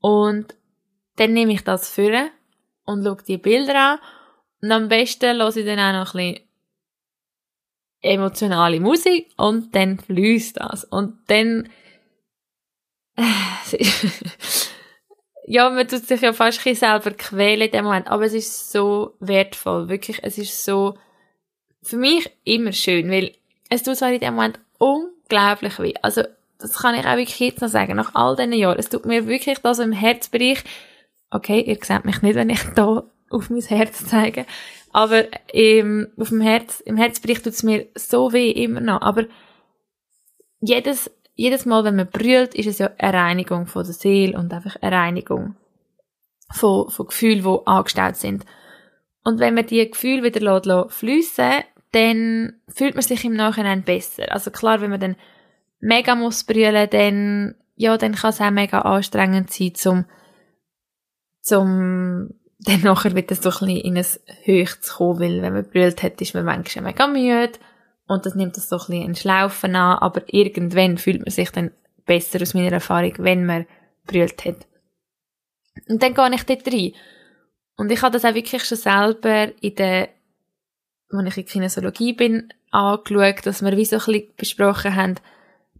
Und 0.00 0.54
dann 1.16 1.32
nehme 1.32 1.52
ich 1.52 1.64
das 1.64 1.90
vor 1.90 2.28
und 2.84 3.04
schaue 3.04 3.18
die 3.26 3.38
Bilder 3.38 3.74
an 3.74 3.98
und 4.62 4.72
am 4.72 4.88
besten 4.88 5.36
höre 5.36 5.56
ich 5.56 5.64
dann 5.64 5.78
auch 5.78 6.04
noch 6.04 6.14
ein 6.14 6.32
bisschen 6.32 6.48
emotionale 8.02 8.80
Musik 8.80 9.30
und 9.36 9.74
dann 9.74 9.98
fließt 9.98 10.60
das. 10.60 10.84
Und 10.84 11.18
dann 11.28 11.68
äh, 13.16 13.22
ja, 15.46 15.70
man 15.70 15.86
tut 15.86 16.06
sich 16.06 16.20
ja 16.20 16.32
fast 16.32 16.66
ein 16.66 16.74
selber 16.74 17.12
quälen 17.12 17.62
in 17.62 17.70
dem 17.70 17.84
Moment, 17.84 18.08
aber 18.08 18.24
es 18.24 18.34
ist 18.34 18.72
so 18.72 19.16
wertvoll, 19.20 19.88
wirklich, 19.88 20.20
es 20.22 20.38
ist 20.38 20.64
so, 20.64 20.98
für 21.82 21.96
mich 21.96 22.30
immer 22.44 22.72
schön, 22.72 23.10
weil 23.10 23.32
es 23.70 23.84
tut 23.84 23.96
zwar 23.96 24.12
in 24.12 24.20
dem 24.20 24.34
Moment 24.34 24.58
unglaublich 25.28 25.78
weh, 25.78 25.94
also 26.02 26.22
das 26.58 26.78
kann 26.78 26.94
ich 26.94 27.06
auch 27.06 27.16
wirklich 27.16 27.38
jetzt 27.38 27.60
noch 27.60 27.68
sagen, 27.68 27.96
nach 27.96 28.14
all 28.14 28.36
diesen 28.36 28.54
Jahren, 28.54 28.78
es 28.78 28.88
tut 28.88 29.04
mir 29.04 29.26
wirklich 29.26 29.58
da 29.58 29.74
so 29.74 29.82
im 29.82 29.92
Herzbereich, 29.92 30.64
okay, 31.30 31.60
ihr 31.60 31.78
seht 31.82 32.04
mich 32.04 32.22
nicht, 32.22 32.34
wenn 32.34 32.50
ich 32.50 32.62
da 32.74 33.04
auf 33.30 33.50
mein 33.50 33.60
Herz 33.60 34.06
zeige, 34.06 34.46
aber 34.92 35.24
im, 35.52 36.08
auf 36.16 36.30
dem 36.30 36.40
Herz, 36.40 36.80
im 36.80 36.96
Herzbereich 36.96 37.42
tut 37.42 37.52
es 37.52 37.62
mir 37.62 37.86
so 37.94 38.32
weh 38.32 38.50
immer 38.50 38.80
noch, 38.80 39.02
aber 39.02 39.24
jedes 40.60 41.10
jedes 41.36 41.66
Mal, 41.66 41.84
wenn 41.84 41.96
man 41.96 42.08
brüllt, 42.08 42.54
ist 42.54 42.66
es 42.66 42.78
ja 42.78 42.90
eine 42.98 43.16
Reinigung 43.16 43.66
von 43.66 43.84
der 43.84 43.92
Seele 43.92 44.36
und 44.36 44.52
einfach 44.52 44.76
eine 44.80 44.96
Reinigung 44.96 45.54
von, 46.50 46.88
von 46.88 47.06
Gefühlen, 47.06 47.44
die 47.44 47.66
angestellt 47.66 48.16
sind. 48.16 48.44
Und 49.22 49.38
wenn 49.38 49.54
man 49.54 49.66
die 49.66 49.88
Gefühle 49.88 50.22
wieder 50.22 50.40
lässt, 50.40 50.92
fliessen 50.92 51.62
dann 51.92 52.54
fühlt 52.68 52.94
man 52.94 53.02
sich 53.02 53.24
im 53.24 53.34
Nachhinein 53.34 53.82
besser. 53.82 54.30
Also 54.32 54.50
klar, 54.50 54.80
wenn 54.80 54.90
man 54.90 55.00
dann 55.00 55.16
mega 55.80 56.14
muss 56.14 56.44
brüllen, 56.44 56.88
dann, 56.90 57.54
ja, 57.76 57.96
dann 57.96 58.14
kann 58.14 58.30
es 58.30 58.40
auch 58.40 58.50
mega 58.50 58.80
anstrengend 58.80 59.50
sein, 59.52 59.74
zum, 59.74 60.04
zum, 61.40 62.30
dann 62.60 62.80
nachher 62.82 63.14
wieder 63.14 63.34
so 63.34 63.50
ein 63.50 63.66
bisschen 63.66 63.76
in 63.76 63.96
ein 63.96 64.06
Höch 64.44 64.80
zu 64.80 64.94
kommen, 64.96 65.20
weil 65.20 65.42
wenn 65.42 65.52
man 65.52 65.68
brüllt 65.68 66.02
hat, 66.02 66.20
ist 66.20 66.34
man 66.34 66.44
manchmal 66.44 66.84
mega 66.84 67.06
müde 67.06 67.58
und 68.08 68.24
das 68.24 68.34
nimmt 68.34 68.56
das 68.56 68.68
so 68.68 68.76
ein 68.76 68.86
bisschen 68.86 69.04
ein 69.04 69.14
Schlaufen 69.16 69.76
an, 69.76 69.98
aber 69.98 70.22
irgendwann 70.26 70.98
fühlt 70.98 71.20
man 71.20 71.30
sich 71.30 71.50
dann 71.50 71.70
besser 72.04 72.40
aus 72.40 72.54
meiner 72.54 72.72
Erfahrung, 72.72 73.14
wenn 73.18 73.44
man 73.44 73.66
brüllt 74.06 74.44
hat. 74.44 74.66
Und 75.88 76.02
dann 76.02 76.14
gehe 76.14 76.34
ich 76.34 76.44
dort 76.44 76.66
rein. 76.72 76.92
Und 77.76 77.92
ich 77.92 78.00
habe 78.02 78.12
das 78.12 78.24
auch 78.24 78.34
wirklich 78.34 78.64
schon 78.64 78.78
selber 78.78 79.52
in 79.60 79.74
der, 79.74 80.08
als 81.10 81.28
ich 81.28 81.36
in 81.36 81.46
Kinesiologie 81.46 82.12
bin, 82.12 82.52
angeschaut, 82.70 83.46
dass 83.46 83.62
wir 83.62 83.76
wie 83.76 83.84
so 83.84 83.96
ein 83.96 84.04
bisschen 84.04 84.36
besprochen 84.36 84.94
haben, 84.94 85.14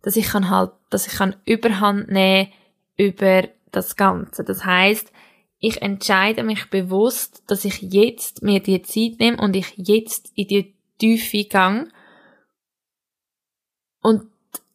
dass 0.03 0.17
ich 0.17 0.27
kann 0.27 0.51
halt, 0.51 0.73
dass 0.91 1.07
ich 1.07 1.15
kann 1.15 1.37
Überhand 1.45 2.11
nehmen 2.11 2.53
über 2.97 3.49
das 3.73 3.97
Ganze. 3.97 4.45
Das 4.45 4.65
heißt, 4.65 5.13
ich 5.59 5.83
entscheide 5.83 6.43
mich 6.43 6.71
bewusst, 6.71 7.43
dass 7.49 7.65
ich 7.65 7.81
jetzt 7.83 8.43
mir 8.43 8.61
die 8.61 8.83
Zeit 8.83 9.19
nehme 9.19 9.39
und 9.39 9.57
ich 9.57 9.73
jetzt 9.77 10.31
in 10.35 10.49
die 10.49 10.75
Tiefe 10.99 11.45
gehe 11.45 11.89
und 14.01 14.31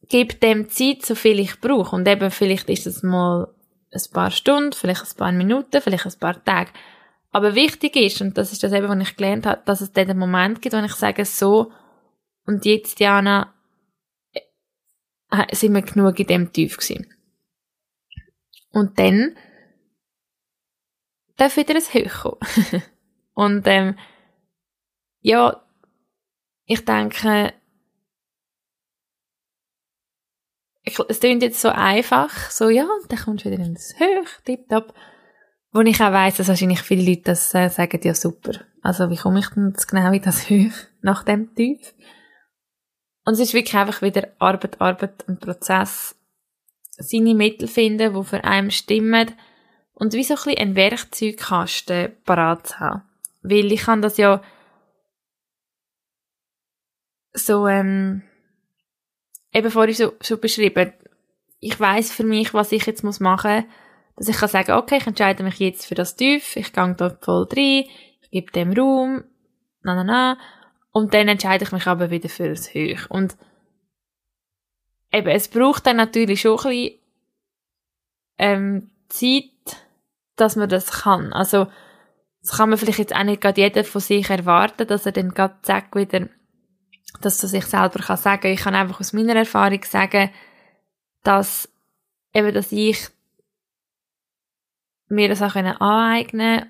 gebe 0.09 0.35
dem 0.35 0.69
Zeit, 0.69 1.05
so 1.05 1.15
viel 1.15 1.39
ich 1.39 1.61
brauche. 1.61 1.95
Und 1.95 2.07
eben, 2.07 2.29
vielleicht 2.31 2.69
ist 2.69 2.85
es 2.85 3.03
mal 3.03 3.47
ein 3.93 4.01
paar 4.11 4.31
Stunden, 4.31 4.73
vielleicht 4.73 5.03
ein 5.03 5.17
paar 5.17 5.31
Minuten, 5.31 5.81
vielleicht 5.81 6.05
ein 6.05 6.19
paar 6.19 6.43
Tage. 6.43 6.71
Aber 7.31 7.55
wichtig 7.55 7.95
ist, 7.95 8.21
und 8.21 8.37
das 8.37 8.51
ist 8.51 8.61
das 8.63 8.73
eben, 8.73 8.89
was 8.89 9.09
ich 9.09 9.15
gelernt 9.15 9.45
habe, 9.45 9.61
dass 9.65 9.81
es 9.81 9.93
den 9.93 10.17
Moment 10.17 10.61
gibt, 10.61 10.75
wo 10.75 10.79
ich 10.79 10.93
sage, 10.93 11.23
so, 11.25 11.71
und 12.45 12.65
jetzt, 12.65 12.99
Jana, 12.99 13.53
äh, 14.33 15.55
sind 15.55 15.73
wir 15.73 15.81
genug 15.81 16.19
in 16.19 16.27
dem 16.27 16.51
Tief 16.51 16.77
gewesen. 16.77 17.13
Und 18.71 18.99
dann 18.99 19.37
darf 21.37 21.55
wieder 21.55 21.75
ein 21.75 21.81
Höch 21.81 22.13
kommen. 22.21 22.83
und, 23.33 23.65
ähm, 23.65 23.97
ja, 25.21 25.63
ich 26.65 26.83
denke, 26.83 27.53
ich, 30.83 30.99
es 31.07 31.19
klingt 31.19 31.43
jetzt 31.43 31.61
so 31.61 31.69
einfach, 31.69 32.49
so, 32.49 32.69
ja, 32.69 32.83
und 32.83 33.11
dann 33.11 33.19
kommst 33.19 33.45
du 33.45 33.51
wieder 33.51 33.63
ins 33.63 33.95
Höch, 33.99 34.41
tipptopp. 34.45 34.93
Wo 35.73 35.79
ich 35.81 36.01
auch 36.01 36.11
weiss, 36.11 36.37
dass 36.37 36.49
wahrscheinlich 36.49 36.81
viele 36.81 37.09
Leute 37.09 37.23
das 37.25 37.53
äh, 37.55 37.69
sagen, 37.69 38.01
ja 38.03 38.13
super. 38.13 38.59
Also, 38.81 39.09
wie 39.09 39.15
komme 39.15 39.39
ich 39.39 39.47
denn 39.49 39.69
jetzt 39.69 39.87
genau 39.87 40.11
in 40.11 40.21
das 40.21 40.49
Höch 40.49 40.73
nach 41.01 41.23
dem 41.23 41.55
Tief? 41.55 41.93
Und 43.23 43.33
es 43.33 43.39
ist 43.39 43.53
wirklich 43.53 43.75
einfach 43.75 44.01
wieder 44.01 44.27
Arbeit, 44.39 44.81
Arbeit 44.81 45.23
und 45.27 45.39
Prozess. 45.39 46.15
Seine 46.97 47.35
Mittel 47.35 47.67
finden, 47.67 48.13
die 48.13 48.23
für 48.23 48.43
einen 48.43 48.71
stimmen. 48.71 49.31
Und 49.93 50.13
wie 50.13 50.23
so 50.23 50.33
ein 50.33 50.43
bisschen 50.43 50.57
ein 50.57 50.75
Werkzeugkasten 50.75 52.11
parat 52.25 52.67
zu 52.67 52.79
haben. 52.79 53.03
Weil 53.43 53.71
ich 53.71 53.81
kann 53.81 54.01
das 54.01 54.17
ja 54.17 54.41
so, 57.33 57.67
ähm, 57.67 58.23
eben 59.53 59.71
vorhin 59.71 59.95
so, 59.95 60.13
so 60.21 60.37
beschrieben. 60.37 60.93
Ich 61.59 61.79
weiß 61.79 62.11
für 62.11 62.23
mich, 62.23 62.53
was 62.53 62.71
ich 62.71 62.85
jetzt 62.85 63.03
machen 63.03 63.19
muss, 63.19 63.65
dass 64.15 64.27
ich 64.27 64.37
kann 64.37 64.49
sagen, 64.49 64.73
okay, 64.73 64.97
ich 64.97 65.07
entscheide 65.07 65.43
mich 65.43 65.59
jetzt 65.59 65.85
für 65.85 65.95
das 65.95 66.15
Tief, 66.15 66.55
ich 66.55 66.73
gehe 66.73 66.95
dort 66.95 67.23
voll 67.23 67.47
rein, 67.51 67.85
ich 68.21 68.31
gebe 68.31 68.51
dem 68.51 68.73
Raum, 68.73 69.23
na, 69.81 69.95
na, 69.95 70.03
na, 70.03 70.37
und 70.91 71.13
dann 71.13 71.27
entscheide 71.27 71.63
ich 71.63 71.71
mich 71.71 71.87
aber 71.87 72.11
wieder 72.11 72.29
für 72.29 72.49
das 72.49 72.73
Höch. 72.73 73.09
Und 73.09 73.37
eben, 75.11 75.27
es 75.27 75.47
braucht 75.47 75.85
dann 75.85 75.97
natürlich 75.97 76.41
schon 76.41 76.57
ein 76.59 76.63
bisschen, 76.63 76.99
ähm, 78.37 78.91
Zeit, 79.07 79.43
dass 80.35 80.55
man 80.55 80.69
das 80.69 81.03
kann. 81.03 81.33
Also, 81.33 81.67
das 82.41 82.57
kann 82.57 82.69
man 82.69 82.79
vielleicht 82.79 82.99
jetzt 82.99 83.15
auch 83.15 83.23
nicht 83.23 83.41
gerade 83.41 83.61
jeder 83.61 83.83
von 83.83 84.01
sich 84.01 84.29
erwarten, 84.29 84.87
dass 84.87 85.05
er 85.05 85.11
dann 85.11 85.33
gerade 85.33 85.57
sagt 85.61 85.95
wieder, 85.95 86.27
dass 87.21 87.43
er 87.43 87.49
sich 87.49 87.65
selber 87.65 87.99
kann 87.99 88.17
sagen. 88.17 88.47
Ich 88.47 88.61
kann 88.61 88.73
einfach 88.73 88.99
aus 88.99 89.13
meiner 89.13 89.35
Erfahrung 89.35 89.83
sagen, 89.83 90.31
dass 91.23 91.69
eben, 92.33 92.53
dass 92.53 92.71
ich 92.71 93.09
mir 95.11 95.29
das 95.29 95.41
auch 95.41 95.55
aneignen 95.55 96.65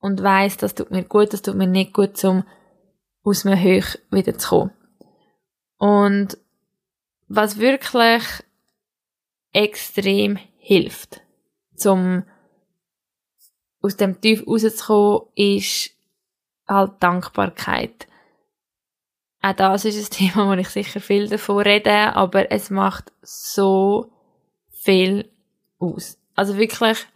und 0.00 0.22
weiß, 0.22 0.56
das 0.56 0.74
tut 0.74 0.90
mir 0.90 1.04
gut, 1.04 1.32
das 1.32 1.42
tut 1.42 1.56
mir 1.56 1.66
nicht 1.66 1.92
gut, 1.92 2.22
um 2.24 2.44
aus 3.22 3.42
dem 3.42 3.60
Höch 3.60 3.98
wieder 4.10 4.38
zu 4.38 4.48
kommen. 4.48 4.70
Und 5.76 6.38
was 7.28 7.58
wirklich 7.58 8.22
extrem 9.52 10.38
hilft, 10.58 11.20
zum 11.74 12.24
aus 13.80 13.96
dem 13.96 14.20
Tief 14.20 14.46
rauszukommen, 14.46 15.28
ist 15.34 15.90
halt 16.66 16.92
Dankbarkeit. 17.00 18.06
Auch 19.40 19.52
das 19.52 19.84
ist 19.84 20.12
ein 20.12 20.16
Thema, 20.32 20.48
wo 20.48 20.52
ich 20.54 20.68
sicher 20.68 21.00
viel 21.00 21.28
davon 21.28 21.58
rede, 21.58 22.14
aber 22.14 22.50
es 22.50 22.70
macht 22.70 23.12
so 23.22 24.10
viel 24.70 25.30
aus. 25.78 26.18
Also 26.34 26.56
wirklich, 26.56 27.06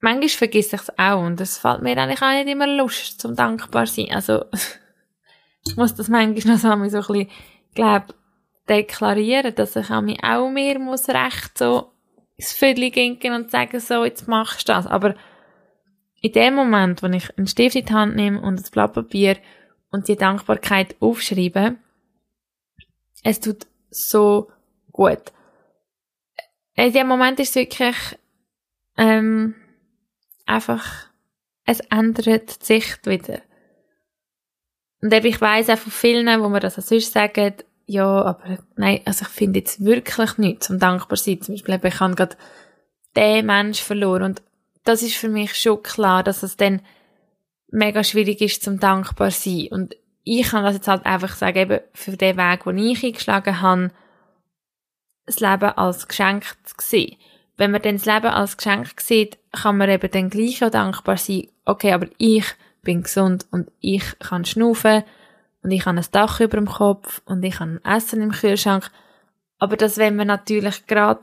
manchmal 0.00 0.28
vergesse 0.28 0.76
ich 0.76 0.82
es 0.82 0.98
auch 0.98 1.22
und 1.22 1.40
es 1.40 1.58
fällt 1.58 1.82
mir 1.82 1.96
eigentlich 1.96 2.22
auch 2.22 2.32
nicht 2.32 2.48
immer 2.48 2.66
Lust 2.66 3.20
zum 3.20 3.34
dankbar 3.34 3.86
sein. 3.86 4.08
Also, 4.10 4.44
ich 5.66 5.76
muss 5.76 5.94
das 5.94 6.08
manchmal 6.08 6.54
noch 6.54 6.60
so 6.60 6.70
ein 6.70 6.82
bisschen, 6.82 7.28
glaube 7.74 8.14
deklarieren, 8.68 9.54
dass 9.54 9.76
ich 9.76 9.90
auch 9.90 10.50
mir 10.50 10.78
muss 10.78 11.08
recht 11.08 11.56
so 11.56 11.92
ins 12.36 12.52
Viertel 12.52 12.90
gehen 12.90 13.32
und 13.32 13.50
sagen, 13.50 13.80
so, 13.80 14.04
jetzt 14.04 14.28
machst 14.28 14.68
du 14.68 14.72
das. 14.72 14.86
Aber 14.86 15.14
in 16.20 16.32
dem 16.32 16.54
Moment, 16.54 17.02
wo 17.02 17.06
ich 17.06 17.36
einen 17.38 17.46
Stift 17.46 17.76
in 17.76 17.86
die 17.86 17.92
Hand 17.92 18.16
nehme 18.16 18.40
und 18.40 18.60
ein 18.60 18.70
Blatt 18.70 18.92
Papier 18.92 19.36
und 19.90 20.08
die 20.08 20.16
Dankbarkeit 20.16 20.96
aufschreibe, 21.00 21.76
es 23.22 23.40
tut 23.40 23.66
so 23.90 24.50
gut. 24.92 25.32
In 26.74 26.92
dem 26.92 27.06
Moment 27.06 27.40
ist 27.40 27.50
es 27.50 27.54
wirklich 27.54 27.96
ähm, 28.98 29.54
einfach, 30.46 31.08
es 31.64 31.80
ändert 31.90 32.62
die 32.62 32.64
Sicht 32.64 33.06
wieder. 33.06 33.40
Und 35.02 35.12
eben, 35.12 35.26
ich 35.26 35.40
weiss 35.40 35.68
auch 35.68 35.78
von 35.78 35.92
vielen, 35.92 36.42
wo 36.42 36.48
mir 36.48 36.60
das 36.60 36.78
auch 36.78 36.82
sonst 36.82 37.12
sagen, 37.12 37.54
ja, 37.86 38.22
aber 38.22 38.58
nein, 38.76 39.00
also 39.04 39.22
ich 39.22 39.28
finde 39.28 39.60
jetzt 39.60 39.84
wirklich 39.84 40.38
nichts 40.38 40.66
zum 40.66 40.78
dankbar 40.78 41.16
sein. 41.16 41.40
Zum 41.40 41.54
Beispiel, 41.54 41.74
ich 41.84 42.00
habe 42.00 42.14
gerade 42.14 42.36
den 43.14 43.46
Mensch 43.46 43.80
verloren 43.80 44.22
und 44.22 44.42
das 44.84 45.02
ist 45.02 45.16
für 45.16 45.28
mich 45.28 45.54
schon 45.54 45.82
klar, 45.82 46.22
dass 46.22 46.42
es 46.42 46.56
dann 46.56 46.80
mega 47.68 48.02
schwierig 48.04 48.40
ist 48.40 48.62
zum 48.62 48.80
dankbar 48.80 49.30
sein. 49.30 49.68
Und 49.70 49.96
ich 50.24 50.48
kann 50.48 50.64
das 50.64 50.74
jetzt 50.74 50.88
halt 50.88 51.06
einfach 51.06 51.36
sagen, 51.36 51.58
eben 51.58 51.80
für 51.92 52.16
den 52.16 52.36
Weg, 52.36 52.64
den 52.64 52.78
ich 52.78 53.04
eingeschlagen 53.04 53.60
habe, 53.60 53.90
das 55.24 55.40
Leben 55.40 55.70
als 55.76 56.08
Geschenk 56.08 56.44
zu 56.64 56.74
sehen. 56.80 57.16
Wenn 57.56 57.70
man 57.70 57.82
dann 57.82 57.96
das 57.96 58.04
Leben 58.04 58.26
als 58.26 58.56
Geschenk 58.56 59.00
sieht, 59.00 59.38
kann 59.52 59.78
man 59.78 59.88
eben 59.88 60.10
dann 60.10 60.30
gleich 60.30 60.62
auch 60.62 60.70
dankbar 60.70 61.16
sein, 61.16 61.48
okay, 61.64 61.92
aber 61.92 62.06
ich 62.18 62.44
bin 62.82 63.02
gesund 63.02 63.46
und 63.50 63.70
ich 63.80 64.18
kann 64.18 64.44
schnaufen 64.44 65.02
und 65.62 65.70
ich 65.70 65.86
habe 65.86 65.98
ein 65.98 66.06
Dach 66.12 66.40
über 66.40 66.58
dem 66.58 66.66
Kopf 66.66 67.22
und 67.24 67.42
ich 67.42 67.58
habe 67.58 67.80
Essen 67.84 68.22
im 68.22 68.32
Kühlschrank. 68.32 68.90
Aber 69.58 69.76
das, 69.76 69.96
wenn 69.96 70.16
man 70.16 70.26
natürlich 70.26 70.86
gerade 70.86 71.22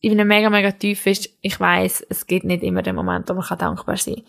in 0.00 0.12
einem 0.12 0.28
mega, 0.28 0.48
mega 0.48 0.72
tief 0.72 1.06
ist, 1.06 1.28
ich 1.42 1.60
weiß, 1.60 2.06
es 2.08 2.26
gibt 2.26 2.46
nicht 2.46 2.62
immer 2.62 2.82
den 2.82 2.96
Moment, 2.96 3.28
wo 3.28 3.34
man 3.34 3.58
dankbar 3.58 3.96
sein 3.98 4.16
kann. 4.16 4.24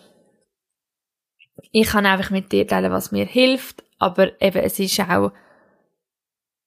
Ich 1.72 1.88
kann 1.88 2.06
einfach 2.06 2.30
mit 2.30 2.52
dir 2.52 2.66
teilen, 2.66 2.92
was 2.92 3.10
mir 3.10 3.24
hilft, 3.24 3.82
aber 3.98 4.40
eben, 4.40 4.62
es 4.62 4.78
ist 4.78 5.00
auch 5.00 5.32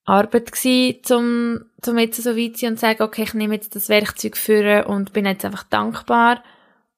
Arbeit 0.06 0.52
gewesen, 0.52 1.02
um, 1.12 1.66
um 1.88 1.98
jetzt 1.98 2.22
so 2.22 2.38
weit 2.38 2.56
zu 2.56 2.62
sein 2.62 2.72
und 2.72 2.78
zu 2.78 2.82
sagen, 2.82 3.04
okay, 3.04 3.24
ich 3.24 3.34
nehme 3.34 3.56
jetzt 3.56 3.76
das 3.76 3.90
Werkzeug 3.90 4.38
für 4.38 4.88
und 4.88 5.14
bin 5.14 5.26
jetzt 5.26 5.46
einfach 5.46 5.64
dankbar 5.64 6.44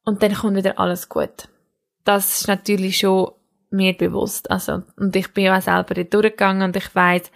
und 0.04 0.22
dann 0.22 0.34
kommt 0.34 0.56
wieder 0.56 0.78
alles 0.78 1.08
gut. 1.08 1.48
Das 2.04 2.40
ist 2.40 2.48
natürlich 2.48 2.98
schon 2.98 3.32
mir 3.70 3.94
bewusst. 3.94 4.50
Also, 4.50 4.82
und 4.96 5.14
ich 5.16 5.32
bin 5.32 5.44
ja 5.44 5.56
auch 5.56 5.62
selber 5.62 5.94
dort 5.94 6.14
durchgegangen 6.14 6.62
und 6.62 6.76
ich 6.76 6.94
weiß, 6.94 7.30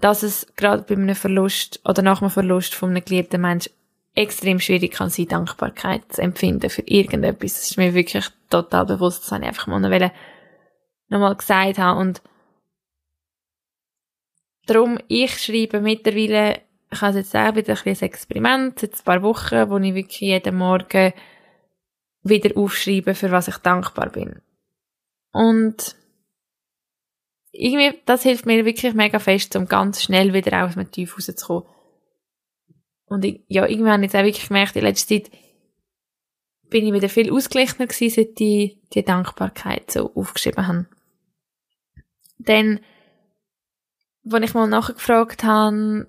dass 0.00 0.22
es 0.22 0.46
gerade 0.56 0.82
bei 0.82 0.94
einem 0.94 1.14
Verlust 1.14 1.80
oder 1.84 2.02
nach 2.02 2.20
einem 2.20 2.30
Verlust 2.30 2.74
von 2.74 2.90
einem 2.90 3.04
geliebten 3.04 3.40
Mensch 3.40 3.70
extrem 4.14 4.60
schwierig 4.60 4.92
kann 4.92 5.10
sein, 5.10 5.28
Dankbarkeit 5.28 6.12
zu 6.12 6.20
empfinden 6.20 6.68
für 6.68 6.82
irgendetwas. 6.82 7.54
Das 7.54 7.70
ist 7.70 7.76
mir 7.78 7.94
wirklich 7.94 8.26
total 8.50 8.84
bewusst. 8.84 9.24
Das 9.24 9.32
habe 9.32 9.42
ich 9.42 9.48
einfach 9.48 9.66
mal 9.68 9.80
noch, 9.80 10.10
noch 11.08 11.36
gesagt 11.38 11.78
haben. 11.78 11.98
Und 11.98 12.22
darum, 14.66 14.98
ich 15.08 15.38
schreibe 15.38 15.80
mittlerweile, 15.80 16.60
ich 16.90 17.00
habe 17.00 17.18
jetzt 17.18 17.34
auch 17.34 17.54
wieder 17.54 17.74
ein, 17.74 17.82
ein 17.84 18.02
Experiment, 18.02 18.78
seit 18.78 18.94
ein 18.94 19.04
paar 19.04 19.22
Wochen, 19.22 19.70
wo 19.70 19.78
ich 19.78 19.94
wirklich 19.94 20.20
jeden 20.20 20.56
Morgen 20.56 21.12
wieder 22.22 22.56
aufschreibe, 22.56 23.14
für 23.14 23.30
was 23.30 23.48
ich 23.48 23.56
dankbar 23.58 24.10
bin. 24.10 24.40
Und 25.32 25.96
irgendwie, 27.52 27.98
das 28.06 28.22
hilft 28.22 28.46
mir 28.46 28.64
wirklich 28.64 28.94
mega 28.94 29.18
fest, 29.18 29.56
um 29.56 29.66
ganz 29.66 30.02
schnell 30.02 30.32
wieder 30.32 30.64
aus 30.64 30.74
dem 30.74 30.90
Tief 30.90 31.14
rauszukommen. 31.16 31.64
Und 33.06 33.24
ich, 33.24 33.42
ja, 33.48 33.66
irgendwann 33.66 33.92
habe 33.92 34.04
ich 34.04 34.12
jetzt 34.12 34.20
auch 34.20 34.24
wirklich 34.24 34.48
gemerkt, 34.48 34.76
in 34.76 34.82
letzter 34.82 35.08
Zeit 35.08 35.30
bin 36.70 36.86
ich 36.86 36.92
wieder 36.94 37.10
viel 37.10 37.30
ausgeglichener 37.30 37.86
gewesen, 37.86 38.14
seit 38.14 38.40
ich 38.40 38.78
die 38.94 39.04
Dankbarkeit 39.04 39.90
so 39.90 40.14
aufgeschrieben 40.14 40.66
habe. 40.66 40.86
Dann, 42.38 42.80
als 44.30 44.44
ich 44.44 44.54
mal 44.54 44.66
nachgefragt 44.66 45.44
habe, 45.44 46.06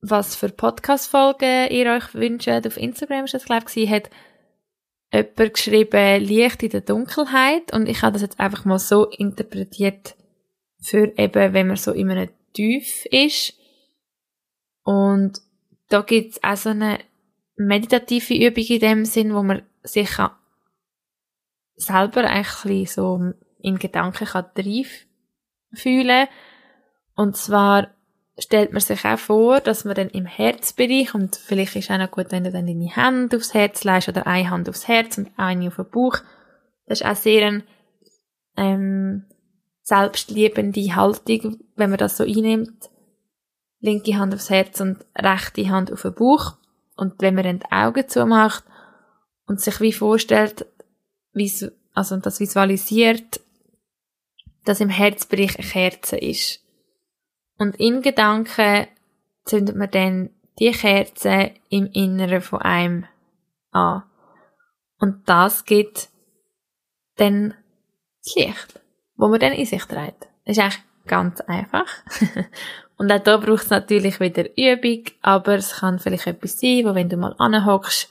was 0.00 0.34
für 0.34 0.48
Podcast-Folgen 0.48 1.70
ihr 1.70 1.92
euch 1.92 2.14
wünscht, 2.14 2.48
auf 2.48 2.76
Instagram 2.76 3.24
ist 3.24 3.34
das, 3.34 3.44
glaube 3.44 3.66
ich, 3.72 3.90
hat 3.90 4.10
jemand 5.12 5.54
geschrieben, 5.54 6.24
Licht 6.24 6.62
in 6.62 6.70
der 6.70 6.80
Dunkelheit. 6.80 7.72
Und 7.72 7.88
ich 7.88 8.02
habe 8.02 8.12
das 8.12 8.22
jetzt 8.22 8.40
einfach 8.40 8.64
mal 8.64 8.78
so 8.78 9.06
interpretiert, 9.06 10.16
für 10.80 11.16
eben, 11.16 11.52
wenn 11.52 11.68
man 11.68 11.76
so 11.76 11.92
in 11.92 12.10
einem 12.10 12.30
Tief 12.52 13.06
ist. 13.06 13.54
Und 14.82 15.40
da 15.88 16.02
gibt 16.02 16.32
es 16.32 16.42
auch 16.42 16.56
so 16.56 16.70
eine 16.70 16.98
meditative 17.56 18.34
Übung 18.34 18.64
in 18.64 18.80
dem 18.80 19.04
Sinn, 19.04 19.34
wo 19.34 19.42
man 19.42 19.62
sich 19.84 20.10
selber 21.76 22.24
eigentlich 22.24 22.92
so 22.92 23.32
in 23.60 23.78
Gedanken 23.78 24.26
kann 24.26 24.50
fühlen 25.74 26.28
Und 27.14 27.36
zwar 27.36 27.88
stellt 28.38 28.72
man 28.72 28.80
sich 28.80 29.04
auch 29.04 29.18
vor, 29.18 29.60
dass 29.60 29.84
man 29.84 29.94
dann 29.94 30.08
im 30.08 30.26
Herzbereich, 30.26 31.14
und 31.14 31.36
vielleicht 31.36 31.76
ist 31.76 31.90
auch 31.90 31.98
noch 31.98 32.10
gut, 32.10 32.26
wenn 32.30 32.44
du 32.44 32.50
dann 32.50 32.66
deine 32.66 32.94
Hände 32.94 33.36
aufs 33.36 33.54
Herz 33.54 33.84
legst 33.84 34.08
oder 34.08 34.26
eine 34.26 34.50
Hand 34.50 34.68
aufs 34.68 34.88
Herz 34.88 35.18
und 35.18 35.30
eine 35.36 35.68
auf 35.68 35.76
den 35.76 35.90
Bauch. 35.90 36.18
Das 36.86 37.00
ist 37.00 37.06
auch 37.06 37.16
sehr 37.16 37.46
eine 37.46 37.64
ähm, 38.56 39.24
selbstliebende 39.82 40.96
Haltung, 40.96 41.60
wenn 41.76 41.90
man 41.90 41.98
das 41.98 42.16
so 42.16 42.24
einnimmt. 42.24 42.90
Linke 43.80 44.16
Hand 44.16 44.34
aufs 44.34 44.50
Herz 44.50 44.80
und 44.80 45.04
rechte 45.16 45.68
Hand 45.68 45.92
auf 45.92 46.02
den 46.02 46.14
Bauch. 46.14 46.56
Und 46.96 47.20
wenn 47.20 47.34
man 47.34 47.44
dann 47.44 47.58
die 47.60 47.72
Augen 47.72 48.08
zumacht 48.08 48.64
und 49.46 49.60
sich 49.60 49.80
wie 49.80 49.92
vorstellt, 49.92 50.66
also 51.94 52.16
das 52.16 52.40
visualisiert, 52.40 53.40
dass 54.64 54.80
im 54.80 54.88
Herzbereich 54.88 55.58
eine 55.58 55.66
Kerze 55.66 56.16
ist 56.16 56.61
Und 57.58 57.78
in 57.78 58.02
Gedanken 58.02 58.86
zündet 59.44 59.76
man 59.76 59.90
dann 59.90 60.30
die 60.58 60.72
Kerze 60.72 61.52
im 61.68 61.86
Inneren 61.92 62.40
von 62.40 62.60
einem 62.60 63.06
an. 63.70 64.04
Und 64.98 65.28
das 65.28 65.64
gibt 65.64 66.08
dann 67.16 67.54
das 68.24 68.34
Licht, 68.36 68.80
wo 69.16 69.28
man 69.28 69.40
dann 69.40 69.52
in 69.52 69.66
sich 69.66 69.84
trägt. 69.84 70.28
Das 70.44 70.56
ist 70.56 70.58
eigentlich 70.58 70.82
ganz 71.06 71.40
einfach. 71.42 71.86
Und 72.96 73.10
auch 73.10 73.18
da 73.18 73.36
braucht 73.36 73.64
es 73.64 73.70
natürlich 73.70 74.20
wieder 74.20 74.44
Übung, 74.56 75.04
aber 75.22 75.54
es 75.54 75.76
kann 75.76 75.98
vielleicht 75.98 76.26
etwas 76.26 76.60
sein, 76.60 76.84
wo 76.84 76.94
wenn 76.94 77.08
du 77.08 77.16
mal 77.16 77.34
anhockst, 77.38 78.08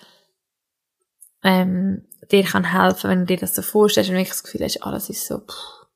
ähm, 1.43 2.05
dir 2.29 2.43
kann 2.43 2.71
helfen, 2.71 3.09
wenn 3.09 3.19
du 3.21 3.25
dir 3.27 3.37
das 3.37 3.55
so 3.55 3.61
vorstellst 3.61 4.09
und 4.09 4.15
wirklich 4.15 4.29
das 4.29 4.43
Gefühl 4.43 4.63
hast, 4.63 4.83
alles 4.83 5.09
ist 5.09 5.25
so 5.25 5.39
pff, 5.39 5.87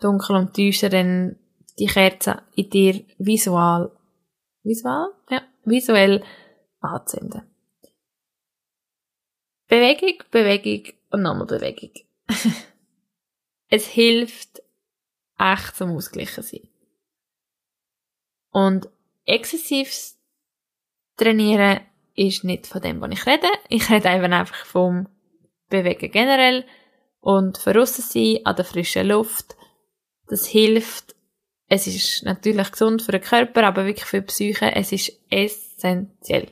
dunkel 0.00 0.36
und 0.36 0.56
düster, 0.56 0.88
dann 0.88 1.36
die 1.78 1.86
Kerze 1.86 2.42
in 2.54 2.70
dir 2.70 3.04
visual, 3.18 3.90
visual? 4.62 5.12
Ja, 5.30 5.42
visuell 5.64 6.22
anzünden. 6.80 7.42
Bewegung, 9.66 10.22
Bewegung 10.30 10.92
und 11.10 11.22
nochmal 11.22 11.46
Bewegung. 11.46 11.90
es 13.68 13.86
hilft 13.86 14.62
echt 15.38 15.76
zum 15.76 15.90
Ausgleichen 15.96 16.42
sein. 16.42 16.68
Und 18.50 18.88
exzessives 19.24 20.18
Trainieren 21.16 21.80
ist 22.16 22.44
nicht 22.44 22.66
von 22.66 22.82
dem, 22.82 23.00
was 23.00 23.12
ich 23.12 23.26
rede. 23.26 23.46
Ich 23.68 23.88
rede 23.90 24.08
einfach 24.08 24.66
vom 24.66 25.08
Bewegen 25.68 26.10
generell 26.10 26.64
und 27.20 27.58
verrissen 27.58 28.02
sein 28.02 28.44
an 28.44 28.56
der 28.56 28.64
frischen 28.64 29.08
Luft. 29.08 29.56
Das 30.26 30.46
hilft. 30.46 31.13
Es 31.74 31.88
ist 31.88 32.24
natürlich 32.24 32.70
gesund 32.70 33.02
für 33.02 33.10
den 33.10 33.20
Körper, 33.20 33.64
aber 33.64 33.84
wirklich 33.84 34.04
für 34.04 34.20
die 34.20 34.26
Psyche. 34.26 34.76
Es 34.76 34.92
ist 34.92 35.12
essentiell. 35.28 36.46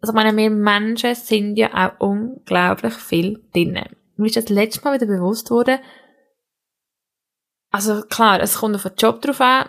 Also, 0.00 0.12
ich 0.12 0.14
meine, 0.14 0.36
wir 0.36 0.50
Menschen 0.50 1.16
sind 1.16 1.56
ja 1.56 1.74
auch 1.74 2.06
unglaublich 2.06 2.94
viel 2.94 3.42
drinnen. 3.52 3.96
Mir 4.16 4.26
ist 4.26 4.36
das 4.36 4.48
letzte 4.50 4.84
Mal 4.84 4.94
wieder 4.94 5.06
bewusst 5.06 5.50
worden, 5.50 5.80
also 7.72 8.02
klar, 8.02 8.40
es 8.40 8.58
kommt 8.58 8.76
auf 8.76 8.82
den 8.82 8.92
Job 8.96 9.20
drauf 9.22 9.40
an, 9.40 9.68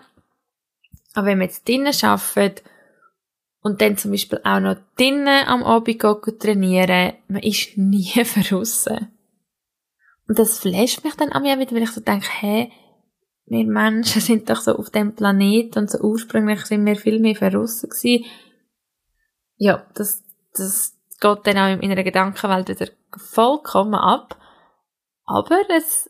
aber 1.13 1.27
wenn 1.27 1.39
wir 1.39 1.45
jetzt 1.45 1.67
drinnen 1.67 1.93
arbeiten 2.03 2.61
und 3.61 3.81
dann 3.81 3.97
zum 3.97 4.11
Beispiel 4.11 4.41
auch 4.43 4.59
noch 4.59 4.75
drinnen 4.97 5.47
am 5.47 5.63
Abend 5.63 6.01
trainieren, 6.39 7.13
man 7.29 7.41
ist 7.41 7.69
nie 7.77 8.23
verrissen. 8.25 9.07
Und 10.27 10.37
das 10.37 10.59
flasht 10.59 11.03
mich 11.03 11.15
dann 11.15 11.31
an 11.31 11.41
mir 11.41 11.57
wieder, 11.57 11.71
weil 11.71 11.83
ich 11.83 11.91
so 11.91 12.01
denke, 12.01 12.27
hä, 12.29 12.71
wir 13.45 13.65
Menschen 13.65 14.21
sind 14.21 14.49
doch 14.49 14.61
so 14.61 14.75
auf 14.77 14.89
dem 14.89 15.15
Planet 15.15 15.77
und 15.77 15.89
so 15.89 15.99
ursprünglich 15.99 16.65
sind 16.65 16.85
wir 16.85 16.95
viel 16.95 17.19
mehr 17.19 17.35
verrissen 17.35 17.89
gewesen. 17.89 18.25
Ja, 19.57 19.85
das, 19.95 20.23
das 20.53 20.97
geht 21.19 21.39
dann 21.47 21.57
auch 21.57 21.81
in 21.81 21.91
einer 21.91 22.03
Gedankenwelt 22.03 22.69
wieder 22.69 22.91
vollkommen 23.17 23.95
ab. 23.95 24.37
Aber 25.25 25.59
es, 25.69 26.09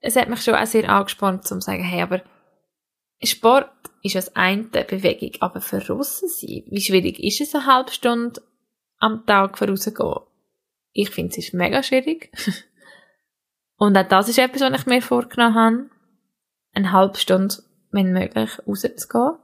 es 0.00 0.16
hat 0.16 0.28
mich 0.28 0.42
schon 0.42 0.54
auch 0.54 0.66
sehr 0.66 0.88
angespornt, 0.88 1.50
um 1.50 1.60
zu 1.60 1.66
sagen, 1.66 1.82
hey, 1.82 2.02
aber 2.02 2.22
Sport 3.22 3.70
ist 4.02 4.14
das 4.14 4.36
eine 4.36 4.62
Bewegung, 4.62 5.32
aber 5.40 5.60
für 5.60 5.84
Russen 5.88 6.28
sein, 6.28 6.62
wie 6.66 6.80
schwierig 6.80 7.18
ist 7.18 7.40
es, 7.40 7.54
eine 7.54 7.66
halbe 7.66 7.90
Stunde 7.90 8.40
am 8.98 9.26
Tag 9.26 9.58
vorauszugehen? 9.58 10.20
Ich 10.92 11.10
finde, 11.10 11.30
es 11.30 11.38
ist 11.38 11.54
mega 11.54 11.82
schwierig. 11.82 12.30
Und 13.76 13.96
auch 13.96 14.08
das 14.08 14.28
ist 14.28 14.38
etwas, 14.38 14.60
was 14.60 14.80
ich 14.80 14.86
mir 14.86 15.02
vorgenommen 15.02 15.54
habe, 15.54 15.90
eine 16.72 16.92
halbe 16.92 17.18
Stunde, 17.18 17.56
wenn 17.90 18.12
möglich, 18.12 18.50
rauszugehen. 18.66 19.38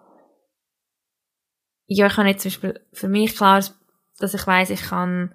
Ja, 1.87 2.07
ich 2.07 2.17
habe 2.17 2.29
jetzt 2.29 2.43
zum 2.43 2.51
Beispiel 2.51 2.81
für 2.93 3.09
mich 3.09 3.37
klar, 3.37 3.63
dass 4.19 4.35
ich 4.35 4.47
weiß, 4.47 4.71
ich 4.71 4.83
kann 4.83 5.35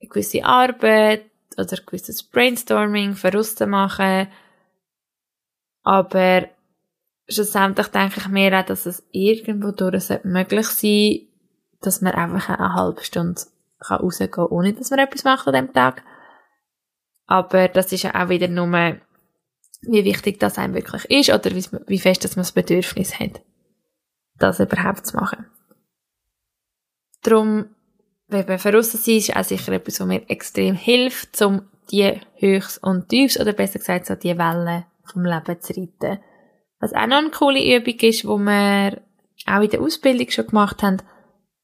eine 0.00 0.08
gewisse 0.08 0.44
Arbeit 0.44 1.24
oder 1.56 1.72
ein 1.72 1.86
gewisses 1.86 2.22
Brainstorming 2.22 3.14
für 3.14 3.66
machen, 3.66 4.28
aber 5.82 6.48
schlussendlich 7.28 7.88
denke 7.88 8.20
ich 8.20 8.28
mir 8.28 8.58
auch, 8.58 8.66
dass 8.66 8.86
es 8.86 9.06
irgendwo 9.12 9.70
durch 9.70 10.10
möglich 10.24 10.66
sein 10.66 11.28
dass 11.80 12.00
man 12.00 12.12
einfach 12.12 12.58
eine 12.58 12.74
halbe 12.74 13.04
Stunde 13.04 13.40
rausgehen 13.88 14.30
kann, 14.30 14.46
ohne 14.46 14.72
dass 14.72 14.90
man 14.90 14.98
etwas 14.98 15.24
macht 15.24 15.46
an 15.46 15.54
dem 15.54 15.72
Tag. 15.72 16.02
Aber 17.26 17.68
das 17.68 17.92
ist 17.92 18.02
ja 18.02 18.14
auch 18.14 18.28
wieder 18.28 18.48
nur, 18.48 18.96
wie 19.80 20.04
wichtig 20.04 20.40
das 20.40 20.58
einem 20.58 20.74
wirklich 20.74 21.04
ist 21.04 21.30
oder 21.30 21.54
wie, 21.54 21.64
wie 21.86 21.98
fest 21.98 22.24
dass 22.24 22.36
man 22.36 22.42
das 22.42 22.52
Bedürfnis 22.52 23.18
hat, 23.18 23.40
das 24.38 24.60
überhaupt 24.60 25.06
zu 25.06 25.16
machen. 25.16 25.46
Darum, 27.22 27.66
wenn 28.28 28.46
man 28.46 28.58
verrissen 28.58 28.98
sein, 28.98 29.16
ist 29.16 29.36
auch 29.36 29.44
sicher 29.44 29.72
etwas, 29.72 30.00
was 30.00 30.06
mir 30.06 30.28
extrem 30.28 30.74
hilft, 30.74 31.40
um 31.42 31.62
die 31.90 32.20
Höchst 32.36 32.82
und 32.82 33.08
Tiefs, 33.08 33.40
oder 33.40 33.52
besser 33.52 33.78
gesagt, 33.78 34.06
so 34.06 34.14
die 34.14 34.36
Wellen 34.36 34.84
vom 35.04 35.24
Leben 35.24 35.60
zu 35.60 35.72
reiten. 35.72 36.20
Was 36.80 36.92
auch 36.92 37.06
noch 37.06 37.16
eine 37.16 37.30
coole 37.30 37.76
Übung 37.76 37.98
ist, 38.00 38.26
wo 38.26 38.38
wir 38.38 39.00
auch 39.46 39.62
in 39.62 39.70
der 39.70 39.80
Ausbildung 39.80 40.30
schon 40.30 40.46
gemacht 40.46 40.82
haben, 40.82 40.98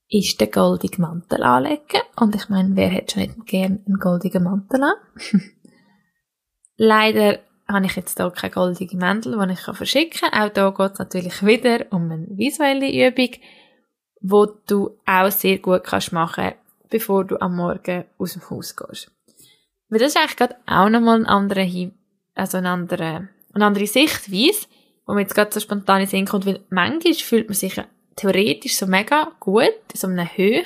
ist 0.08 0.40
den 0.40 0.50
goldigen 0.50 1.02
Mantel 1.02 1.42
anlegen. 1.42 2.02
Und 2.16 2.34
ich 2.34 2.48
meine, 2.48 2.74
wer 2.76 2.88
hätte 2.88 3.14
schon 3.14 3.22
nicht 3.22 3.46
gern 3.46 3.84
einen 3.86 3.98
goldigen 3.98 4.42
Mantel 4.42 4.82
an? 4.82 4.94
Leider 6.76 7.38
habe 7.66 7.86
ich 7.86 7.96
jetzt 7.96 8.18
hier 8.18 8.30
keinen 8.30 8.52
goldigen 8.52 8.98
Mantel, 8.98 9.38
den 9.38 9.50
ich 9.50 9.60
verschicken 9.60 10.20
kann. 10.20 10.32
Auch 10.32 10.52
hier 10.52 10.72
geht 10.72 10.92
es 10.92 10.98
natürlich 10.98 11.44
wieder 11.44 11.86
um 11.90 12.10
eine 12.10 12.26
visuelle 12.28 12.90
Übung, 12.90 13.30
wo 14.20 14.46
du 14.66 14.98
auch 15.06 15.30
sehr 15.30 15.58
gut 15.58 15.84
kannst 15.84 16.12
machen 16.12 16.54
bevor 16.94 17.24
du 17.24 17.40
am 17.40 17.56
Morgen 17.56 18.04
aus 18.18 18.34
dem 18.34 18.48
Haus 18.48 18.76
gehst. 18.76 19.10
Weil 19.88 19.98
das 19.98 20.14
ist 20.14 20.16
eigentlich 20.16 20.36
gerade 20.36 20.54
auch 20.64 20.88
nochmal 20.88 21.18
ein 21.18 21.26
anderer, 21.26 21.66
also 22.36 22.58
eine 22.58 22.70
andere, 22.70 23.28
eine 23.52 23.66
andere 23.66 23.88
Sichtweise, 23.88 24.68
wo 25.04 25.14
mir 25.14 25.22
jetzt 25.22 25.34
gerade 25.34 25.52
so 25.52 25.58
spontan 25.58 26.02
in 26.02 26.06
Sinn 26.06 26.24
kommt, 26.24 26.46
weil 26.46 26.60
manchmal 26.70 27.14
fühlt 27.14 27.48
man 27.48 27.56
sich 27.56 27.82
theoretisch 28.14 28.76
so 28.76 28.86
mega 28.86 29.32
gut, 29.40 29.74
in 29.92 29.98
so 29.98 30.06
einer 30.06 30.36
Höhe, 30.36 30.62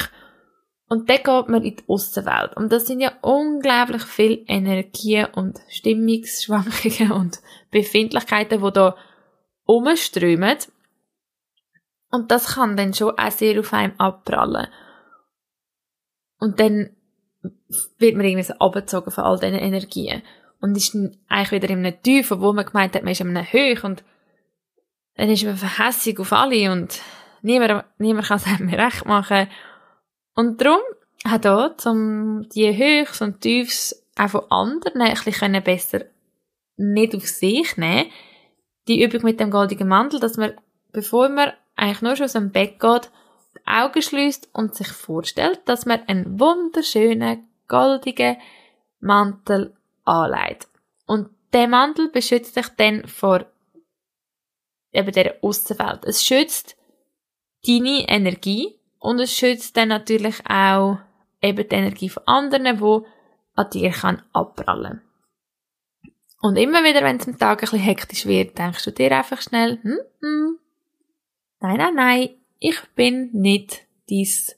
und 0.88 1.10
dann 1.10 1.18
geht 1.18 1.48
man 1.48 1.62
in 1.62 1.76
die 1.76 1.84
Aussenwelt. 1.86 2.56
Und 2.56 2.72
das 2.72 2.86
sind 2.86 3.00
ja 3.00 3.12
unglaublich 3.20 4.02
viel 4.04 4.44
Energien 4.46 5.26
und 5.26 5.60
Stimmungsschwankungen 5.68 7.12
und 7.12 7.40
Befindlichkeiten, 7.70 8.62
die 8.64 8.72
da 8.72 8.96
umströmen. 9.64 10.56
Und 12.10 12.30
das 12.30 12.54
kann 12.54 12.76
dann 12.76 12.94
schon 12.94 13.18
auch 13.18 13.30
sehr 13.30 13.60
auf 13.60 13.72
einem 13.74 13.92
abprallen. 13.98 14.68
Und 16.38 16.58
dann 16.58 16.96
wird 17.98 18.16
man 18.16 18.24
irgendwie 18.24 18.44
so 18.44 18.54
abgezogen 18.54 19.12
von 19.12 19.24
all 19.24 19.38
diesen 19.38 19.58
Energien. 19.58 20.22
Und 20.60 20.74
ist 20.76 20.94
dann 20.94 21.18
eigentlich 21.28 21.62
wieder 21.62 21.70
in 21.70 21.84
einem 21.84 22.02
Tief, 22.02 22.30
wo 22.30 22.52
man 22.54 22.64
gemeint 22.64 22.94
hat, 22.94 23.02
man 23.02 23.12
ist 23.12 23.20
in 23.20 23.36
einem 23.36 23.52
Höch 23.52 23.84
und 23.84 24.02
dann 25.16 25.28
ist 25.28 25.44
man 25.44 25.56
verhässig 25.56 26.18
auf 26.18 26.32
alle 26.32 26.72
und 26.72 27.00
niemand, 27.42 27.84
niemand 27.98 28.26
kann 28.26 28.38
es 28.38 28.46
einem 28.46 28.68
recht 28.70 29.04
machen. 29.04 29.48
Und 30.38 30.60
darum 30.60 30.80
hat 31.24 31.48
auch, 31.48 31.74
um 31.84 32.48
die 32.50 32.70
Höchst 32.72 33.22
und 33.22 33.40
Tiefs 33.40 34.06
auch 34.16 34.28
von 34.28 34.50
anderen 34.50 35.02
ein 35.02 35.14
bisschen 35.24 35.64
besser 35.64 36.04
nicht 36.76 37.16
auf 37.16 37.26
sich 37.26 37.76
nehmen, 37.76 38.08
die 38.86 39.02
Übung 39.02 39.22
mit 39.24 39.40
dem 39.40 39.50
goldigen 39.50 39.88
Mantel, 39.88 40.20
dass 40.20 40.36
man, 40.36 40.52
bevor 40.92 41.28
man 41.28 41.54
eigentlich 41.74 42.02
nur 42.02 42.14
schon 42.14 42.26
aus 42.26 42.34
dem 42.34 42.52
Bett 42.52 42.78
geht, 42.78 43.10
die 43.56 43.66
Augen 43.66 44.00
schließt 44.00 44.50
und 44.52 44.76
sich 44.76 44.86
vorstellt, 44.86 45.62
dass 45.64 45.86
man 45.86 46.04
einen 46.06 46.38
wunderschönen 46.38 47.48
goldigen 47.66 48.36
Mantel 49.00 49.76
anlegt. 50.04 50.68
Und 51.04 51.30
der 51.52 51.66
Mantel 51.66 52.10
beschützt 52.10 52.54
sich 52.54 52.68
dann 52.76 53.08
vor 53.08 53.44
eben 54.92 55.10
der 55.10 55.42
Aussenwelt. 55.42 56.04
Es 56.04 56.24
schützt 56.24 56.76
deine 57.66 58.08
Energie 58.08 58.78
und 58.98 59.20
es 59.20 59.34
schützt 59.34 59.76
dann 59.76 59.88
natürlich 59.88 60.40
auch 60.48 60.98
eben 61.40 61.68
die 61.68 61.74
Energie 61.74 62.08
von 62.08 62.22
anderen, 62.26 62.78
die 62.78 63.06
an 63.54 63.70
dir 63.70 63.90
kann 63.90 64.22
abprallen. 64.32 65.02
Und 66.40 66.56
immer 66.56 66.84
wieder, 66.84 67.02
wenn 67.02 67.16
es 67.16 67.26
am 67.26 67.38
Tag 67.38 67.58
ein 67.58 67.60
bisschen 67.60 67.78
hektisch 67.80 68.26
wird, 68.26 68.58
denkst 68.58 68.84
du 68.84 68.92
dir 68.92 69.16
einfach 69.16 69.40
schnell, 69.40 69.78
hm, 69.82 69.98
hm, 70.20 70.58
nein, 71.60 71.76
nein, 71.76 71.94
nein, 71.94 72.30
ich 72.60 72.80
bin 72.94 73.30
nicht 73.32 73.86
dies, 74.08 74.56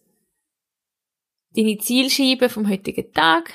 deine 1.57 1.79
Zielscheibe 1.79 2.49
vom 2.49 2.69
heutigen 2.69 3.13
Tag, 3.13 3.53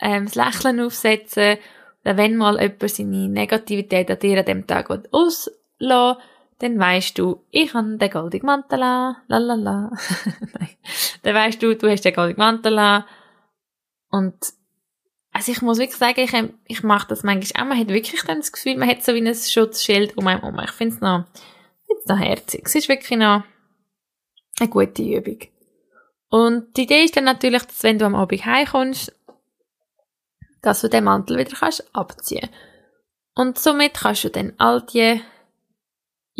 ähm, 0.00 0.24
das 0.24 0.34
Lächeln 0.34 0.80
aufsetzen, 0.80 1.58
wenn 2.02 2.36
mal 2.36 2.60
jemand 2.60 2.90
seine 2.90 3.28
Negativität 3.28 4.10
an 4.10 4.18
dir 4.18 4.38
an 4.38 4.44
dem 4.44 4.66
Tag 4.66 4.90
auslassen 4.90 6.22
dann 6.60 6.78
weißt 6.78 7.18
du, 7.18 7.42
ich 7.50 7.72
habe 7.72 7.96
den 7.96 8.10
goldigen 8.10 8.46
Mantel 8.46 8.82
an, 8.82 9.16
lalala. 9.28 9.90
dann 11.22 11.34
weißt 11.34 11.62
du, 11.62 11.74
du 11.74 11.90
hast 11.90 12.04
den 12.04 12.14
goldigen 12.14 12.38
Mantel 12.38 12.78
an. 12.78 13.04
Und, 14.10 14.34
also 15.32 15.52
ich 15.52 15.62
muss 15.62 15.78
wirklich 15.78 15.96
sagen, 15.96 16.20
ich, 16.20 16.76
ich 16.76 16.82
mache 16.82 17.08
das 17.08 17.22
manchmal 17.22 17.62
auch. 17.62 17.68
Man 17.68 17.78
hat 17.78 17.88
wirklich 17.88 18.22
dann 18.24 18.40
das 18.40 18.52
Gefühl, 18.52 18.76
man 18.76 18.88
hat 18.90 19.02
so 19.02 19.14
wie 19.14 19.26
ein 19.26 19.34
Schutzschild 19.34 20.18
um 20.18 20.26
einen 20.26 20.40
herum. 20.40 20.60
Ich 20.62 20.72
finde 20.72 20.94
es 20.94 21.00
noch, 21.00 21.24
jetzt 21.88 22.08
noch 22.08 22.18
herzig. 22.18 22.62
Es 22.66 22.74
ist 22.74 22.88
wirklich 22.90 23.18
noch 23.18 23.42
eine 24.58 24.68
gute 24.68 25.02
Übung. 25.02 25.38
Und 26.28 26.76
die 26.76 26.82
Idee 26.82 27.04
ist 27.04 27.16
dann 27.16 27.24
natürlich, 27.24 27.62
dass 27.62 27.82
wenn 27.82 27.98
du 27.98 28.04
am 28.04 28.14
Abend 28.14 28.44
heimkommst, 28.44 29.14
dass 30.60 30.82
du 30.82 30.88
den 30.88 31.04
Mantel 31.04 31.38
wieder 31.38 31.56
kannst 31.56 31.88
abziehen 31.94 32.50
Und 33.34 33.58
somit 33.58 33.94
kannst 33.94 34.24
du 34.24 34.28
dann 34.28 34.52
all 34.58 34.82
die 34.82 35.22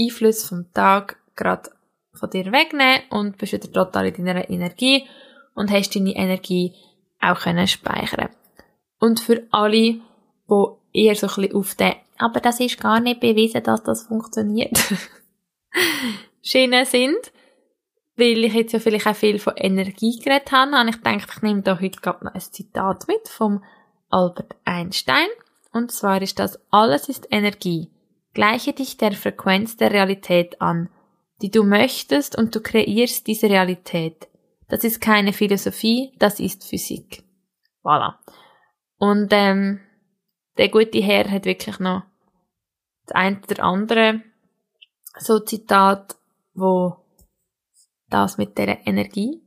Einflüsse 0.00 0.48
vom 0.48 0.72
Tag 0.72 1.18
gerade 1.36 1.70
von 2.12 2.30
dir 2.30 2.46
wegnehmen 2.52 3.02
und 3.10 3.38
bist 3.38 3.52
wieder 3.52 3.70
total 3.70 4.06
in 4.06 4.24
deiner 4.24 4.48
Energie 4.50 5.06
und 5.54 5.70
hast 5.70 5.94
deine 5.94 6.14
Energie 6.16 6.74
auch 7.20 7.40
können 7.40 7.68
speichern. 7.68 8.30
Und 8.98 9.20
für 9.20 9.42
alle, 9.50 10.00
wo 10.46 10.80
eher 10.92 11.14
so 11.14 11.26
ein 11.26 11.34
bisschen 11.34 11.56
auf 11.56 11.74
den, 11.74 11.94
aber 12.18 12.40
das 12.40 12.60
ist 12.60 12.80
gar 12.80 13.00
nicht 13.00 13.20
bewiesen, 13.20 13.62
dass 13.62 13.82
das 13.82 14.06
funktioniert, 14.06 14.76
Schienen 16.42 16.84
sind, 16.84 17.32
weil 18.16 18.44
ich 18.44 18.54
jetzt 18.54 18.72
ja 18.72 18.78
vielleicht 18.78 19.06
auch 19.06 19.16
viel 19.16 19.38
von 19.38 19.54
Energie 19.56 20.18
geredet 20.18 20.52
habe, 20.52 20.72
habe 20.72 20.90
ich 20.90 20.96
gedacht, 20.96 21.28
ich 21.34 21.42
nehme 21.42 21.62
da 21.62 21.80
heute 21.80 22.00
gerade 22.00 22.24
noch 22.24 22.34
ein 22.34 22.40
Zitat 22.40 23.06
mit 23.08 23.28
vom 23.28 23.62
Albert 24.10 24.56
Einstein. 24.64 25.28
Und 25.72 25.92
zwar 25.92 26.20
ist 26.20 26.38
das, 26.38 26.58
alles 26.70 27.08
ist 27.08 27.28
Energie. 27.30 27.88
Gleiche 28.32 28.72
dich 28.72 28.96
der 28.96 29.12
Frequenz 29.12 29.76
der 29.76 29.90
Realität 29.90 30.60
an, 30.60 30.88
die 31.42 31.50
du 31.50 31.64
möchtest 31.64 32.36
und 32.36 32.54
du 32.54 32.60
kreierst 32.60 33.26
diese 33.26 33.48
Realität. 33.48 34.28
Das 34.68 34.84
ist 34.84 35.00
keine 35.00 35.32
Philosophie, 35.32 36.12
das 36.18 36.38
ist 36.38 36.64
Physik. 36.64 37.24
Voilà. 37.82 38.14
Und 38.98 39.28
ähm, 39.32 39.80
der 40.58 40.68
gute 40.68 41.00
Herr 41.02 41.30
hat 41.30 41.44
wirklich 41.44 41.78
noch 41.80 42.02
das 43.06 43.16
eine 43.16 43.40
oder 43.50 43.64
andere 43.64 44.22
so 45.18 45.40
Zitat, 45.40 46.16
wo 46.54 46.96
das 48.08 48.38
mit 48.38 48.58
der 48.58 48.86
Energie 48.86 49.42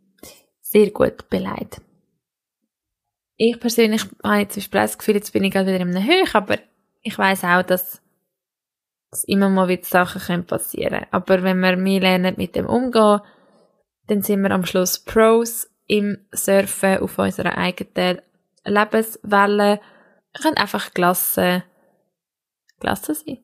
sehr 0.59 0.91
gut 0.91 1.29
beleidigt. 1.29 1.81
Ich 3.35 3.59
persönlich 3.59 4.05
habe 4.23 4.39
jetzt 4.39 4.73
das 4.73 4.97
Gefühl, 4.97 5.15
jetzt 5.15 5.31
bin 5.33 5.43
ich 5.43 5.51
gerade 5.51 5.67
wieder 5.67 5.79
in 5.79 5.95
einem 5.95 6.05
Höch, 6.05 6.35
aber 6.35 6.59
ich 7.01 7.17
weiß 7.17 7.43
auch, 7.45 7.63
dass, 7.63 8.01
dass 9.13 9.23
immer 9.25 9.47
mal 9.47 9.67
wieder 9.67 9.85
Sachen 9.85 10.43
passieren 10.43 11.01
können. 11.01 11.05
Aber 11.11 11.43
wenn 11.43 11.59
wir 11.59 11.77
mehr 11.77 11.99
lernen 11.99 12.33
mit 12.35 12.55
dem 12.55 12.65
umgehen, 12.65 13.21
dann 14.07 14.23
sind 14.23 14.41
wir 14.41 14.49
am 14.49 14.65
Schluss 14.65 14.97
Pros 14.97 15.69
im 15.85 16.17
Surfen 16.31 16.97
auf 16.97 17.19
unserer 17.19 17.55
eigenen 17.55 18.21
Lebenswelle. 18.65 19.79
Wir 20.31 20.41
können 20.41 20.57
einfach 20.57 20.95
gelassen, 20.95 21.61
gelassen 22.79 23.13
sein. 23.13 23.37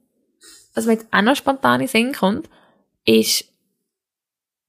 Was 0.73 0.87
mir 0.87 0.93
jetzt 0.93 1.07
auch 1.11 1.21
noch 1.21 1.35
spontan 1.35 1.81
in 1.81 1.87
Sinn 1.87 2.13
kommt, 2.13 2.49
ist, 3.05 3.45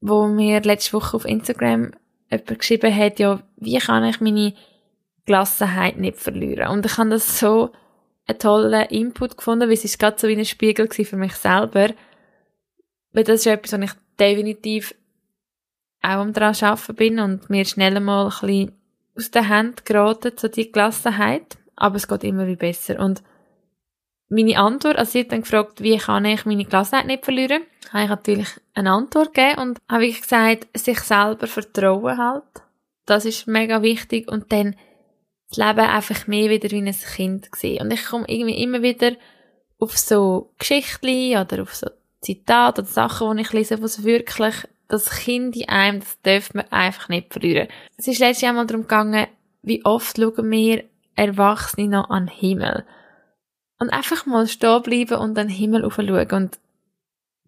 wo 0.03 0.27
mir 0.27 0.61
letzte 0.61 0.93
Woche 0.93 1.17
auf 1.17 1.25
Instagram 1.25 1.93
jemand 2.31 2.59
geschrieben 2.59 2.95
hat, 2.95 3.19
ja, 3.19 3.41
wie 3.57 3.79
kann 3.79 4.05
ich 4.05 4.21
meine 4.21 4.53
Gelassenheit 5.25 5.97
nicht 5.97 6.19
verlieren? 6.19 6.69
Und 6.69 6.85
ich 6.85 6.99
habe 6.99 7.09
das 7.09 7.39
so 7.39 7.71
einen 8.31 8.39
tollen 8.39 8.87
Input 8.89 9.37
gefunden, 9.37 9.69
weil 9.69 9.75
es 9.75 9.85
ist 9.85 9.99
gerade 9.99 10.19
so 10.19 10.29
wie 10.29 10.37
ein 10.37 10.45
Spiegel 10.45 10.89
für 10.91 11.17
mich 11.17 11.35
selber. 11.35 11.89
Weil 13.13 13.25
das 13.25 13.41
ist 13.41 13.47
etwas, 13.47 13.73
was 13.73 13.91
ich 13.91 13.93
definitiv 14.19 14.95
auch 16.03 16.21
am 16.21 16.33
dran 16.33 16.55
arbeiten 16.61 16.95
bin 16.95 17.19
und 17.19 17.51
mir 17.51 17.65
schnell 17.65 18.01
mal 18.01 18.25
ein 18.25 18.31
bisschen 18.31 18.73
aus 19.17 19.31
der 19.31 19.49
Hand 19.49 19.85
geraten, 19.85 20.33
so 20.37 20.49
die 20.49 20.71
Gelassenheit. 20.71 21.59
Aber 21.77 21.97
es 21.97 22.09
geht 22.09 22.25
immer 22.25 22.47
wie 22.47 22.57
besser. 22.57 22.99
Und 23.01 23.23
meine 24.29 24.59
Antwort, 24.59 24.97
also 24.97 25.13
sie 25.13 25.27
dann 25.27 25.43
gefragt, 25.43 25.83
wie 25.83 25.99
kann 25.99 26.25
ich 26.25 26.47
meine 26.47 26.65
Gelassenheit 26.65 27.07
nicht 27.07 27.25
verlieren, 27.25 27.63
habe 27.93 28.05
ich 28.05 28.11
natürlich 28.11 28.49
eine 28.75 28.93
Antwort 28.93 29.35
gegeben 29.35 29.61
und 29.61 29.79
habe 29.89 30.07
ich 30.07 30.23
gesagt, 30.23 30.69
sich 30.75 31.01
selber 31.01 31.47
vertrauen 31.47 32.17
halt. 32.17 32.45
Das 33.07 33.25
ist 33.25 33.49
mega 33.49 33.83
wichtig 33.83 34.31
und 34.31 34.53
dann 34.53 34.77
das 35.51 35.59
Leben 35.59 35.81
einfach 35.81 36.27
mehr 36.27 36.49
wieder 36.51 36.71
wie 36.71 36.79
ein 36.79 36.95
Kind 36.95 37.49
sehen. 37.55 37.83
Und 37.83 37.93
ich 37.93 38.05
komme 38.05 38.25
irgendwie 38.29 38.63
immer 38.63 38.83
wieder 38.83 39.13
auf 39.79 39.99
so 39.99 40.53
Geschichten 40.59 41.37
oder 41.37 41.63
auf 41.63 41.75
so 41.75 41.89
Zitate 42.21 42.83
oder 42.83 42.91
Sachen, 42.91 43.37
die 43.37 43.43
ich 43.43 43.53
lese, 43.53 43.81
wo 43.81 43.87
es 43.87 44.05
wirklich 44.05 44.55
das 44.89 45.11
Kind 45.11 45.57
in 45.57 45.69
einem, 45.69 46.01
das 46.01 46.21
dürfen 46.23 46.61
wir 46.61 46.73
einfach 46.73 47.09
nicht 47.09 47.33
verlieren. 47.33 47.69
Es 47.97 48.07
ist 48.07 48.19
letztes 48.19 48.43
Jahr 48.43 48.53
mal 48.53 48.67
darum 48.67 48.83
gegangen, 48.83 49.27
wie 49.63 49.85
oft 49.85 50.17
schauen 50.17 50.51
wir 50.51 50.85
Erwachsene 51.17 51.89
noch 51.89 52.11
an 52.11 52.27
den 52.27 52.35
Himmel. 52.35 52.85
Und 53.79 53.91
einfach 53.91 54.27
mal 54.27 54.47
stehen 54.47 54.83
bleiben 54.83 55.19
und 55.19 55.37
den 55.37 55.49
Himmel 55.49 55.85
aufschauen. 55.85 56.31
Und 56.31 56.59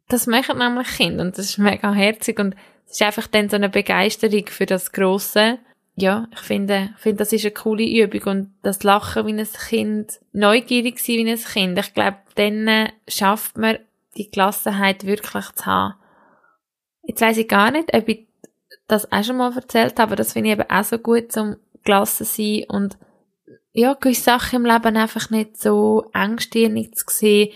das 0.09 0.27
machen 0.27 0.59
nämlich 0.59 0.89
Kinder. 0.89 1.25
Und 1.25 1.39
das 1.39 1.51
ist 1.51 1.59
mega 1.59 1.93
herzig. 1.93 2.39
Und 2.39 2.55
es 2.87 2.93
ist 2.93 3.03
einfach 3.03 3.27
dann 3.27 3.49
so 3.49 3.57
eine 3.57 3.69
Begeisterung 3.69 4.47
für 4.47 4.67
das 4.67 4.93
Grosse. 4.93 5.59
Ja, 6.03 6.27
ich 6.33 6.41
finde, 6.41 6.91
ich 6.97 7.01
finde, 7.01 7.19
das 7.19 7.33
ist 7.33 7.45
eine 7.45 7.55
coole 7.55 7.85
Übung. 7.85 8.23
Und 8.25 8.55
das 8.63 8.83
Lachen 8.83 9.25
wie 9.25 9.39
ein 9.39 9.47
Kind, 9.47 10.19
neugierig 10.33 10.99
sein 10.99 11.19
wie 11.19 11.31
ein 11.31 11.39
Kind. 11.39 11.79
Ich 11.79 11.95
glaube, 11.95 12.17
dann 12.35 12.89
schafft 13.07 13.57
man 13.57 13.79
die 14.17 14.29
Gelassenheit 14.29 15.07
wirklich 15.07 15.53
zu 15.53 15.65
haben. 15.65 15.95
Jetzt 17.05 17.21
weiss 17.21 17.37
ich 17.37 17.47
gar 17.47 17.71
nicht, 17.71 17.95
ob 17.95 18.09
ich 18.09 18.27
das 18.89 19.13
auch 19.13 19.23
schon 19.23 19.37
mal 19.37 19.55
erzählt 19.55 20.01
habe, 20.01 20.03
aber 20.03 20.17
das 20.17 20.33
finde 20.33 20.49
ich 20.51 20.59
eben 20.59 20.69
auch 20.69 20.83
so 20.83 20.99
gut 20.99 21.31
zum 21.31 21.55
gelassen 21.85 22.25
sein 22.25 22.65
und 22.67 22.99
ja, 23.73 23.95
gewisse 23.95 24.23
Sachen 24.23 24.57
im 24.57 24.67
Leben 24.67 24.97
einfach 24.97 25.31
nicht 25.31 25.57
so 25.57 26.11
engstirnig 26.13 26.97
zu 26.97 27.05
sehen, 27.11 27.53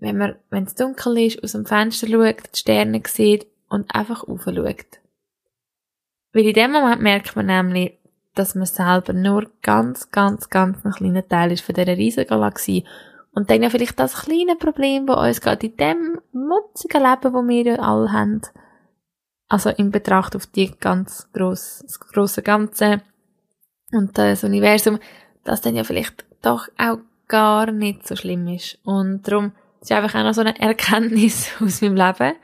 wenn 0.00 0.16
man, 0.16 0.36
wenn 0.48 0.64
es 0.64 0.74
dunkel 0.76 1.18
ist, 1.26 1.44
aus 1.44 1.52
dem 1.52 1.66
Fenster 1.66 2.08
schaut, 2.08 2.54
die 2.54 2.58
Sterne 2.58 3.02
sieht 3.06 3.46
und 3.68 3.94
einfach 3.94 4.26
aufschaut. 4.26 5.01
Weil 6.32 6.46
in 6.46 6.54
dem 6.54 6.72
Moment 6.72 7.02
merkt 7.02 7.36
man 7.36 7.46
nämlich, 7.46 7.98
dass 8.34 8.54
man 8.54 8.66
selber 8.66 9.12
nur 9.12 9.50
ganz, 9.60 10.10
ganz, 10.10 10.48
ganz 10.48 10.84
ein 10.84 10.92
kleiner 10.92 11.26
Teil 11.26 11.52
ist 11.52 11.62
von 11.62 11.74
dieser 11.74 11.96
riesigen 11.96 12.28
Galaxie 12.28 12.84
und 13.34 13.50
dann 13.50 13.62
ja 13.62 13.70
vielleicht 13.70 13.98
das 13.98 14.24
kleine 14.24 14.56
Problem, 14.56 15.06
das 15.06 15.16
uns 15.16 15.40
gerade 15.40 15.66
in 15.66 15.76
dem 15.76 16.20
mutzigen 16.32 17.02
Leben, 17.02 17.32
das 17.32 17.48
wir 17.48 17.62
ja 17.62 17.74
alle 17.76 18.12
haben, 18.12 18.42
also 19.48 19.70
in 19.70 19.90
Betracht 19.90 20.36
auf 20.36 20.46
die 20.46 20.70
ganz 20.78 21.30
gross, 21.32 21.80
das 21.82 21.98
grosse 21.98 22.42
Ganze 22.42 23.02
und 23.92 24.16
das 24.16 24.44
Universum, 24.44 24.98
dass 25.44 25.62
dann 25.62 25.76
ja 25.76 25.84
vielleicht 25.84 26.26
doch 26.42 26.68
auch 26.78 26.98
gar 27.28 27.70
nicht 27.70 28.06
so 28.06 28.16
schlimm 28.16 28.46
ist. 28.48 28.78
Und 28.84 29.26
darum 29.26 29.52
ist 29.80 29.90
es 29.90 29.96
einfach 29.96 30.14
auch 30.14 30.24
noch 30.24 30.34
so 30.34 30.42
eine 30.42 30.58
Erkenntnis 30.58 31.50
aus 31.60 31.80
meinem 31.80 31.96
Leben, 31.96 32.36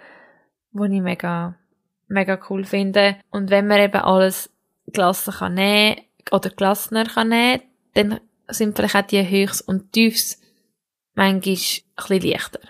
wo 0.73 0.85
ich 0.85 1.03
mega, 1.03 1.55
mega 2.09 2.39
cool 2.49 2.65
finde. 2.65 3.17
Und 3.31 3.51
wenn 3.51 3.67
man 3.67 3.81
eben 3.81 4.01
alles 4.01 4.51
gelassen 4.87 5.35
kann 5.35 5.55
nehmen, 5.55 6.01
oder 6.31 6.51
gelassener 6.51 7.05
kann 7.05 7.29
nehmen, 7.29 7.63
dann 7.95 8.21
sind 8.49 8.77
vielleicht 8.77 8.97
auch 8.97 9.03
die 9.03 9.29
Höchst 9.29 9.67
und 9.67 9.93
Tiefs 9.93 10.41
manchmal 11.15 11.35
ein 11.35 11.41
bisschen 11.41 12.31
leichter. 12.31 12.61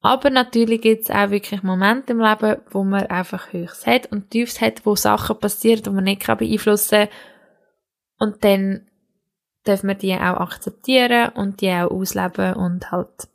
Aber 0.00 0.30
natürlich 0.30 0.82
gibt 0.82 1.02
es 1.02 1.10
auch 1.10 1.30
wirklich 1.30 1.62
Momente 1.62 2.12
im 2.12 2.20
Leben, 2.20 2.60
wo 2.70 2.84
man 2.84 3.06
einfach 3.06 3.52
Höchst 3.52 3.86
hat 3.86 4.12
und 4.12 4.30
Tiefs 4.30 4.60
hat, 4.60 4.86
wo 4.86 4.94
Sachen 4.94 5.38
passieren, 5.38 5.82
die 5.82 5.90
man 5.90 6.04
nicht 6.04 6.24
beeinflussen 6.26 7.08
kann. 7.08 7.08
Und 8.18 8.44
dann 8.44 8.86
dürfen 9.66 9.88
wir 9.88 9.94
die 9.94 10.14
auch 10.14 10.40
akzeptieren 10.40 11.30
und 11.30 11.60
die 11.60 11.70
auch 11.70 11.90
ausleben 11.90 12.54
und 12.54 12.92
halt, 12.92 13.28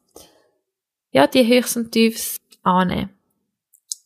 ja, 1.12 1.28
die 1.28 1.46
Höchst 1.46 1.76
und 1.76 1.92
Tiefs 1.92 2.40
annehmen. 2.64 3.10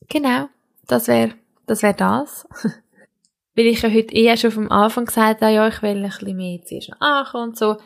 Genau, 0.10 0.48
das 0.88 1.08
wäre 1.08 1.34
das. 1.66 1.84
Wär 1.84 1.94
das. 1.94 2.48
Weil 3.56 3.68
ich 3.68 3.82
ja 3.82 3.90
heute 3.90 4.14
eher 4.14 4.38
schon 4.38 4.52
vom 4.52 4.72
Anfang 4.72 5.06
gesagt 5.06 5.42
habe, 5.42 5.54
ja, 5.54 5.68
ich 5.68 5.82
will 5.82 6.04
ein 6.04 6.10
bisschen 6.10 6.36
mehr 6.36 6.62
zuerst 6.64 6.92
ankommen 7.00 7.50
und 7.50 7.58
so, 7.58 7.78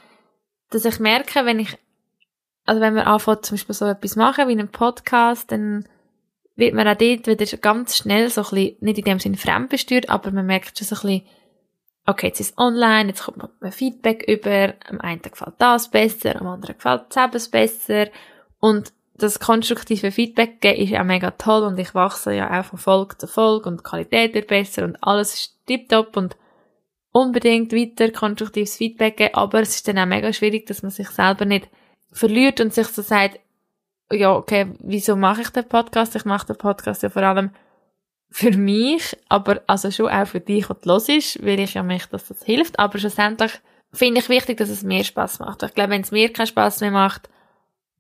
dass 0.71 0.85
ich 0.85 0.99
merke, 0.99 1.45
wenn 1.45 1.59
ich 1.59 1.77
also 2.69 2.81
wenn 2.81 2.93
man 2.93 3.07
anfängt, 3.07 3.47
zum 3.47 3.55
Beispiel 3.55 3.73
so 3.73 3.85
etwas 3.87 4.15
machen, 4.15 4.47
wie 4.47 4.51
einen 4.51 4.69
Podcast, 4.69 5.51
dann 5.51 5.87
wird 6.55 6.75
man 6.75 6.87
auch 6.87 6.95
dort 6.95 7.25
wieder 7.25 7.57
ganz 7.57 7.97
schnell 7.97 8.29
so 8.29 8.41
ein 8.41 8.49
bisschen, 8.51 8.77
nicht 8.81 8.99
in 8.99 9.05
dem 9.05 9.19
Sinne 9.19 9.37
fremdbesteuert, 9.37 10.09
aber 10.09 10.29
man 10.29 10.45
merkt 10.45 10.77
schon 10.77 10.85
so 10.85 10.95
ein 10.97 11.01
bisschen, 11.01 11.27
okay, 12.05 12.27
jetzt 12.27 12.39
ist 12.39 12.51
es 12.51 12.57
online, 12.59 13.09
jetzt 13.09 13.23
kommt 13.23 13.37
man 13.59 13.71
Feedback 13.71 14.23
über, 14.27 14.75
am 14.87 15.01
einen 15.01 15.23
gefällt 15.23 15.55
das 15.57 15.89
besser, 15.89 16.39
am 16.39 16.45
anderen 16.45 16.75
gefällt 16.75 17.05
das 17.09 17.49
besser 17.49 18.09
und 18.59 18.93
das 19.21 19.39
konstruktive 19.39 20.11
Feedback 20.11 20.61
geben 20.61 20.81
ist 20.81 20.95
auch 20.95 21.03
mega 21.03 21.31
toll 21.31 21.63
und 21.63 21.77
ich 21.79 21.93
wachse 21.93 22.33
ja 22.33 22.59
auch 22.59 22.65
von 22.65 22.79
Folge 22.79 23.17
zu 23.17 23.27
Folge 23.27 23.69
und 23.69 23.79
die 23.79 23.83
Qualität 23.83 24.33
wird 24.33 24.47
besser 24.47 24.83
und 24.83 24.97
alles 25.01 25.33
ist 25.33 25.57
tiptop 25.67 26.17
und 26.17 26.35
unbedingt 27.11 27.73
weiter 27.73 28.11
konstruktives 28.11 28.77
Feedback 28.77 29.17
geben, 29.17 29.35
aber 29.35 29.61
es 29.61 29.75
ist 29.75 29.87
dann 29.87 29.99
auch 29.99 30.05
mega 30.05 30.31
schwierig, 30.33 30.65
dass 30.67 30.83
man 30.83 30.91
sich 30.91 31.09
selber 31.09 31.45
nicht 31.45 31.69
verliert 32.11 32.59
und 32.61 32.73
sich 32.73 32.87
so 32.87 33.01
sagt, 33.01 33.39
ja, 34.11 34.33
okay, 34.35 34.67
wieso 34.79 35.15
mache 35.15 35.41
ich 35.41 35.49
den 35.49 35.67
Podcast? 35.67 36.15
Ich 36.15 36.25
mache 36.25 36.47
den 36.47 36.57
Podcast 36.57 37.03
ja 37.03 37.09
vor 37.09 37.21
allem 37.21 37.51
für 38.31 38.51
mich, 38.51 39.17
aber 39.27 39.61
also 39.67 39.91
schon 39.91 40.09
auch 40.09 40.27
für 40.27 40.39
dich, 40.39 40.69
was 40.69 40.85
los 40.85 41.09
ist, 41.09 41.43
weil 41.43 41.59
ich 41.59 41.73
ja 41.73 41.83
möchte, 41.83 42.11
dass 42.11 42.27
das 42.27 42.43
hilft. 42.43 42.79
Aber 42.79 42.97
schlussendlich 42.97 43.51
finde 43.91 44.21
ich 44.21 44.29
wichtig, 44.29 44.57
dass 44.57 44.69
es 44.69 44.83
mir 44.83 45.03
Spaß 45.03 45.39
macht. 45.39 45.63
Ich 45.63 45.73
glaube, 45.73 45.91
wenn 45.91 46.01
es 46.01 46.11
mir 46.11 46.31
keinen 46.31 46.47
Spaß 46.47 46.81
mehr 46.81 46.91
macht, 46.91 47.29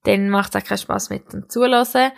dann 0.03 0.29
macht 0.29 0.55
es 0.55 0.61
auch 0.61 0.67
keinen 0.67 0.77
Spaß 0.77 1.09
mit 1.09 1.31
dem 1.33 1.49
Zulassen. 1.49 2.11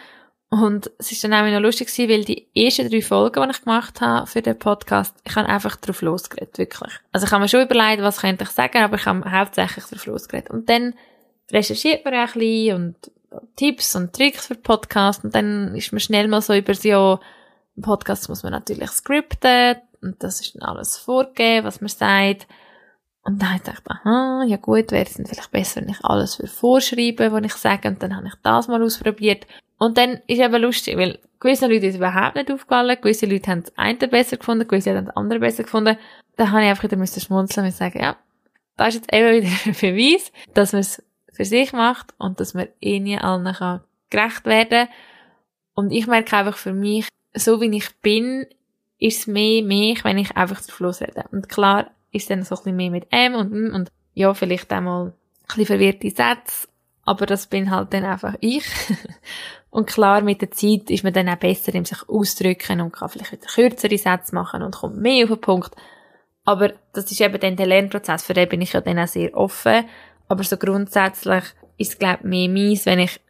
Und 0.49 0.91
es 0.97 1.13
ist 1.13 1.23
dann 1.23 1.33
auch 1.33 1.49
noch 1.49 1.61
lustig 1.61 1.87
gewesen, 1.87 2.09
weil 2.09 2.25
die 2.25 2.47
ersten 2.53 2.89
drei 2.89 3.01
Folgen, 3.01 3.41
die 3.41 3.51
ich 3.51 3.63
gemacht 3.63 4.01
habe 4.01 4.27
für 4.27 4.41
den 4.41 4.59
Podcast, 4.59 5.15
ich 5.23 5.35
habe 5.35 5.47
einfach 5.47 5.77
drauf 5.77 6.01
losgeredet, 6.01 6.57
wirklich. 6.57 6.91
Also 7.13 7.25
ich 7.25 7.31
habe 7.31 7.41
mir 7.41 7.47
schon 7.47 7.61
überlegt, 7.63 8.01
was 8.01 8.19
könnte 8.19 8.43
ich 8.43 8.49
sagen, 8.49 8.79
aber 8.79 8.97
ich 8.97 9.05
habe 9.05 9.31
hauptsächlich 9.31 9.85
drauf 9.85 10.05
losgeredet. 10.05 10.49
Und 10.49 10.69
dann 10.69 10.93
recherchiert 11.51 12.03
man 12.03 12.15
auch 12.15 12.35
ein 12.35 12.39
bisschen 12.39 12.75
und 12.75 13.11
Tipps 13.55 13.95
und 13.95 14.13
Tricks 14.13 14.47
für 14.47 14.55
Podcast 14.55 15.23
und 15.23 15.33
dann 15.33 15.73
ist 15.75 15.91
man 15.93 15.99
schnell 15.99 16.27
mal 16.27 16.41
so 16.41 16.53
über 16.53 16.73
das 16.73 16.83
Jahr, 16.83 17.21
im 17.75 17.83
Podcast 17.83 18.27
muss 18.27 18.43
man 18.43 18.51
natürlich 18.51 18.89
skripten 18.91 19.77
und 20.01 20.21
das 20.21 20.41
ist 20.41 20.55
dann 20.55 20.63
alles 20.63 20.97
vorgegeben, 20.97 21.65
was 21.65 21.79
man 21.79 21.87
sagt. 21.87 22.47
Und 23.23 23.41
dann 23.41 23.49
habe 23.49 23.57
ich 23.57 23.63
gedacht, 23.63 23.83
aha, 23.87 24.43
ja 24.47 24.57
gut, 24.57 24.91
wäre 24.91 25.05
es 25.05 25.13
vielleicht 25.13 25.51
besser, 25.51 25.81
wenn 25.81 25.89
ich 25.89 26.03
alles 26.03 26.35
für 26.35 26.47
vorschreibe, 26.47 27.31
was 27.31 27.43
ich 27.43 27.53
sage. 27.53 27.87
Und 27.87 28.01
dann 28.01 28.15
habe 28.15 28.27
ich 28.27 28.33
das 28.41 28.67
mal 28.67 28.81
ausprobiert. 28.81 29.45
Und 29.77 29.97
dann 29.97 30.21
ist 30.27 30.39
eben 30.39 30.61
lustig, 30.61 30.97
weil 30.97 31.19
gewisse 31.39 31.67
Leute 31.67 31.87
ist 31.87 31.97
überhaupt 31.97 32.35
nicht 32.35 32.51
aufgefallen, 32.51 32.97
gewisse 32.99 33.27
Leute 33.27 33.51
haben 33.51 33.63
das 33.63 33.77
eine 33.77 34.07
besser 34.07 34.37
gefunden, 34.37 34.67
gewisse 34.67 34.95
haben 34.95 35.05
das 35.05 35.15
andere 35.15 35.39
besser 35.39 35.63
gefunden. 35.63 35.97
Dann 36.35 36.51
habe 36.51 36.63
ich 36.63 36.69
einfach 36.69 36.83
wieder 36.83 36.97
müssen 36.97 37.21
schmunzeln 37.21 37.67
und 37.67 37.73
sagen, 37.73 38.01
ja, 38.01 38.17
das 38.77 38.95
ist 38.95 39.01
jetzt 39.01 39.13
eben 39.13 39.33
wieder 39.43 39.49
ein 39.65 39.73
Beweis, 39.73 40.31
dass 40.53 40.73
man 40.73 40.81
es 40.81 41.03
für 41.31 41.45
sich 41.45 41.73
macht 41.73 42.13
und 42.17 42.39
dass 42.39 42.53
man 42.53 42.67
ihnen 42.79 43.19
allen 43.19 43.53
kann 43.53 43.81
gerecht 44.09 44.45
werden 44.45 44.87
Und 45.73 45.91
ich 45.91 46.07
merke 46.07 46.37
einfach 46.37 46.57
für 46.57 46.73
mich, 46.73 47.07
so 47.33 47.61
wie 47.61 47.75
ich 47.75 47.89
bin, 48.01 48.45
ist 48.99 49.21
es 49.21 49.27
mehr 49.27 49.63
mich, 49.63 50.03
wenn 50.03 50.17
ich 50.17 50.35
einfach 50.35 50.61
drauf 50.61 50.79
losrede. 50.79 51.25
Und 51.31 51.49
klar 51.49 51.91
ist 52.11 52.29
dann 52.29 52.43
so 52.43 52.55
ein 52.55 52.57
bisschen 52.57 52.75
mehr 52.75 52.91
mit 52.91 53.07
M 53.11 53.35
und 53.35 53.51
M 53.51 53.73
und 53.73 53.91
ja, 54.13 54.33
vielleicht 54.33 54.71
einmal 54.71 55.07
ein 55.07 55.13
bisschen 55.47 55.65
verwirrte 55.65 56.09
Sätze, 56.09 56.67
aber 57.05 57.25
das 57.25 57.47
bin 57.47 57.71
halt 57.71 57.93
dann 57.93 58.05
einfach 58.05 58.35
ich. 58.39 58.65
Und 59.71 59.87
klar, 59.87 60.21
mit 60.21 60.41
der 60.41 60.51
Zeit 60.51 60.89
ist 60.89 61.05
man 61.05 61.13
dann 61.13 61.29
auch 61.29 61.37
besser 61.37 61.73
im 61.73 61.85
sich 61.85 61.97
ausdrücken 62.09 62.81
und 62.81 62.91
kann 62.91 63.07
vielleicht 63.07 63.31
wieder 63.31 63.47
kürzere 63.47 63.97
Sätze 63.97 64.35
machen 64.35 64.61
und 64.63 64.75
kommt 64.75 64.97
mehr 64.97 65.23
auf 65.23 65.29
den 65.29 65.39
Punkt. 65.39 65.73
Aber 66.43 66.73
das 66.91 67.09
ist 67.09 67.21
eben 67.21 67.39
dann 67.39 67.55
der 67.55 67.67
Lernprozess, 67.67 68.23
für 68.23 68.33
den 68.33 68.49
bin 68.49 68.61
ich 68.61 68.73
ja 68.73 68.81
dann 68.81 68.99
auch 68.99 69.07
sehr 69.07 69.33
offen. 69.33 69.85
Aber 70.27 70.43
so 70.43 70.57
grundsätzlich 70.57 71.43
ist 71.77 71.93
es, 71.93 71.97
glaube 71.97 72.19
ich, 72.23 72.25
mehr 72.25 72.49
meins, 72.49 72.85
wenn 72.85 72.99
ich 72.99 73.21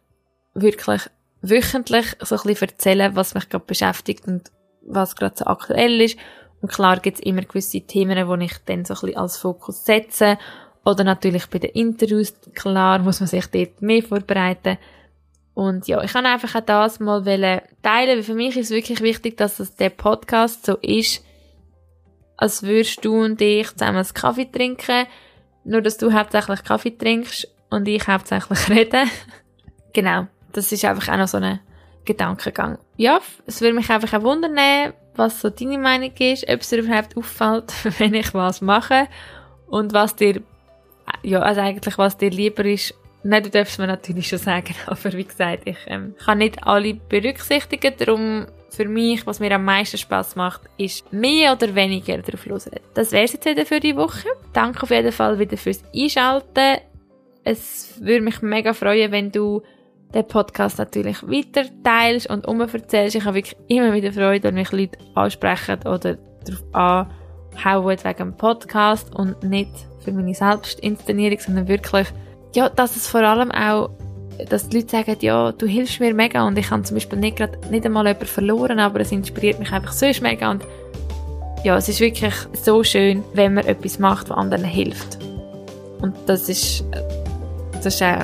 wirklich 0.54 1.02
wöchentlich 1.42 2.06
so 2.20 2.36
ein 2.36 2.42
bisschen 2.42 2.68
erzähle, 2.70 3.14
was 3.14 3.34
mich 3.34 3.48
gerade 3.48 3.64
beschäftigt 3.64 4.26
und 4.26 4.50
was 4.84 5.14
gerade 5.14 5.36
so 5.36 5.44
aktuell 5.44 6.00
ist. 6.00 6.18
Und 6.62 6.70
klar 6.70 7.00
gibt 7.00 7.18
es 7.18 7.24
immer 7.24 7.42
gewisse 7.42 7.80
Themen, 7.80 8.26
wo 8.28 8.34
ich 8.36 8.56
dann 8.64 8.84
so 8.84 8.94
ein 8.94 9.00
bisschen 9.00 9.16
als 9.16 9.36
Fokus 9.36 9.84
setze. 9.84 10.38
Oder 10.84 11.04
natürlich 11.04 11.46
bei 11.46 11.58
den 11.58 11.70
Interviews, 11.70 12.34
klar 12.54 13.00
muss 13.00 13.20
man 13.20 13.26
sich 13.26 13.46
dort 13.48 13.82
mehr 13.82 14.02
vorbereiten. 14.02 14.78
Und 15.54 15.86
ja, 15.86 16.02
ich 16.02 16.12
kann 16.12 16.24
einfach 16.24 16.54
auch 16.54 16.64
das 16.64 17.00
mal 17.00 17.22
teilen, 17.82 18.16
weil 18.16 18.22
für 18.22 18.34
mich 18.34 18.56
ist 18.56 18.70
es 18.70 18.76
wirklich 18.76 19.00
wichtig, 19.00 19.36
dass 19.36 19.60
es 19.60 19.76
der 19.76 19.90
Podcast 19.90 20.64
so 20.64 20.76
ist, 20.76 21.24
als 22.36 22.62
würdest 22.62 23.04
du 23.04 23.22
und 23.22 23.40
ich 23.40 23.70
zusammen 23.72 23.98
einen 23.98 24.14
Kaffee 24.14 24.50
trinken, 24.50 25.06
nur 25.64 25.82
dass 25.82 25.98
du 25.98 26.12
hauptsächlich 26.12 26.64
Kaffee 26.64 26.96
trinkst 26.96 27.48
und 27.70 27.86
ich 27.86 28.06
hauptsächlich 28.08 28.68
rede. 28.70 29.04
genau, 29.92 30.26
das 30.52 30.72
ist 30.72 30.84
einfach 30.84 31.12
auch 31.12 31.18
noch 31.18 31.28
so 31.28 31.38
ein 31.38 31.60
Gedankengang. 32.04 32.78
Ja, 32.96 33.20
es 33.46 33.60
würde 33.60 33.74
mich 33.74 33.90
einfach 33.90 34.18
auch 34.18 34.24
wundern, 34.24 34.54
was 35.16 35.40
so 35.40 35.50
deine 35.50 35.78
Meinung 35.78 36.12
ist, 36.18 36.48
ob 36.48 36.60
es 36.60 36.70
dir 36.70 36.78
überhaupt 36.78 37.16
auffällt, 37.16 37.72
wenn 37.98 38.14
ich 38.14 38.32
was 38.34 38.60
mache 38.60 39.08
und 39.66 39.92
was 39.92 40.16
dir, 40.16 40.42
ja, 41.22 41.40
also 41.40 41.60
eigentlich 41.60 41.98
was 41.98 42.16
dir 42.16 42.30
lieber 42.30 42.64
ist 42.64 42.94
Nein, 43.24 43.44
du 43.44 43.50
darfst 43.50 43.78
mir 43.78 43.86
natürlich 43.86 44.28
schon 44.28 44.38
sagen, 44.38 44.74
aber 44.86 45.12
wie 45.12 45.24
gesagt, 45.24 45.62
ich 45.64 45.78
ähm, 45.86 46.14
kann 46.24 46.38
nicht 46.38 46.64
alle 46.66 46.94
berücksichtigen, 46.94 47.94
darum 47.96 48.46
für 48.70 48.88
mich, 48.88 49.26
was 49.26 49.38
mir 49.38 49.52
am 49.52 49.64
meisten 49.64 49.98
Spaß 49.98 50.34
macht, 50.34 50.62
ist 50.78 51.12
mehr 51.12 51.52
oder 51.52 51.74
weniger 51.74 52.18
darauf 52.18 52.46
losreden. 52.46 52.80
Das 52.94 53.12
wäre 53.12 53.24
es 53.24 53.34
jetzt 53.34 53.44
wieder 53.44 53.66
für 53.66 53.80
die 53.80 53.96
Woche. 53.96 54.26
Danke 54.52 54.82
auf 54.82 54.90
jeden 54.90 55.12
Fall 55.12 55.38
wieder 55.38 55.56
fürs 55.56 55.82
Einschalten. 55.94 56.78
Es 57.44 58.00
würde 58.00 58.22
mich 58.22 58.40
mega 58.40 58.72
freuen, 58.72 59.12
wenn 59.12 59.30
du 59.30 59.62
den 60.14 60.26
Podcast 60.26 60.78
natürlich 60.78 61.22
weiter 61.22 61.64
teilst 61.82 62.28
und 62.28 62.46
umverzählst. 62.46 63.16
Ich 63.16 63.24
habe 63.24 63.36
wirklich 63.36 63.56
immer 63.68 63.92
wieder 63.92 64.12
Freude, 64.12 64.44
wenn 64.44 64.54
mich 64.54 64.72
Leute 64.72 64.98
ansprechen 65.14 65.78
oder 65.86 66.18
darauf 66.44 67.08
anhauen 67.54 67.98
wegen 68.02 68.18
dem 68.18 68.36
Podcast 68.36 69.14
und 69.14 69.42
nicht 69.42 69.70
für 70.00 70.12
meine 70.12 70.34
Selbstinszenierung, 70.34 71.38
sondern 71.38 71.68
wirklich 71.68 72.08
ja, 72.54 72.68
dass 72.68 72.96
es 72.96 73.06
vor 73.06 73.22
allem 73.22 73.50
auch, 73.50 73.90
dass 74.48 74.68
die 74.68 74.78
Leute 74.78 74.90
sagen, 74.90 75.16
ja, 75.20 75.52
du 75.52 75.66
hilfst 75.66 76.00
mir 76.00 76.14
mega 76.14 76.46
und 76.46 76.58
ich 76.58 76.70
habe 76.70 76.82
zum 76.82 76.96
Beispiel 76.96 77.18
nicht, 77.18 77.36
grad, 77.36 77.70
nicht 77.70 77.84
einmal 77.84 78.06
jemanden 78.06 78.26
verloren, 78.26 78.78
aber 78.78 79.00
es 79.00 79.12
inspiriert 79.12 79.58
mich 79.58 79.72
einfach 79.72 79.92
so 79.92 80.06
mega 80.20 80.50
und 80.50 80.64
ja, 81.64 81.76
es 81.76 81.88
ist 81.88 82.00
wirklich 82.00 82.34
so 82.52 82.82
schön, 82.82 83.22
wenn 83.34 83.54
man 83.54 83.64
etwas 83.66 83.98
macht, 83.98 84.30
was 84.30 84.36
anderen 84.36 84.64
hilft. 84.64 85.18
Und 86.00 86.14
das 86.26 86.48
ist, 86.48 86.84
das 87.72 87.86
ist 87.86 88.02
auch 88.02 88.18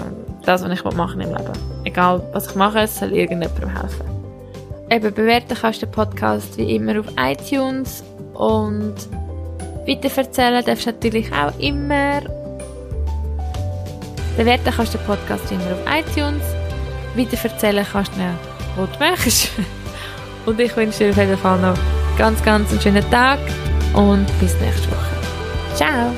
das, 0.44 0.64
was 0.64 0.72
ich 0.72 0.84
machen 0.96 1.20
im 1.20 1.30
Leben. 1.30 1.77
Egal, 1.88 2.22
was 2.32 2.48
ich 2.48 2.54
mache, 2.54 2.80
es 2.80 2.98
soll 2.98 3.14
irgendjemandem 3.14 3.70
helfen. 3.70 4.04
Eben, 4.90 5.14
bewerten 5.14 5.56
kannst 5.58 5.80
du 5.80 5.86
den 5.86 5.92
Podcast 5.92 6.58
wie 6.58 6.76
immer 6.76 7.00
auf 7.00 7.06
iTunes 7.18 8.04
und 8.34 8.94
weiterverzählen 9.86 10.62
darfst 10.62 10.84
du 10.84 10.90
natürlich 10.90 11.32
auch 11.32 11.58
immer 11.58 12.20
Bewerten 14.36 14.70
kannst 14.70 14.92
du 14.92 14.98
den 14.98 15.06
Podcast 15.06 15.50
immer 15.50 15.62
auf 15.62 15.80
iTunes. 15.90 16.42
Weiterverzählen 17.16 17.86
kannst 17.90 18.12
du 18.12 18.20
wo 18.76 18.84
du 18.84 18.98
möchtest. 18.98 19.50
Und 20.46 20.60
ich 20.60 20.76
wünsche 20.76 21.04
dir 21.04 21.10
auf 21.10 21.16
jeden 21.16 21.38
Fall 21.38 21.58
noch 21.58 21.76
ganz, 22.18 22.42
ganz 22.44 22.70
einen 22.70 22.80
schönen 22.80 23.10
Tag 23.10 23.38
und 23.94 24.26
bis 24.40 24.54
nächste 24.60 24.90
Woche. 24.90 25.74
Ciao! 25.74 26.12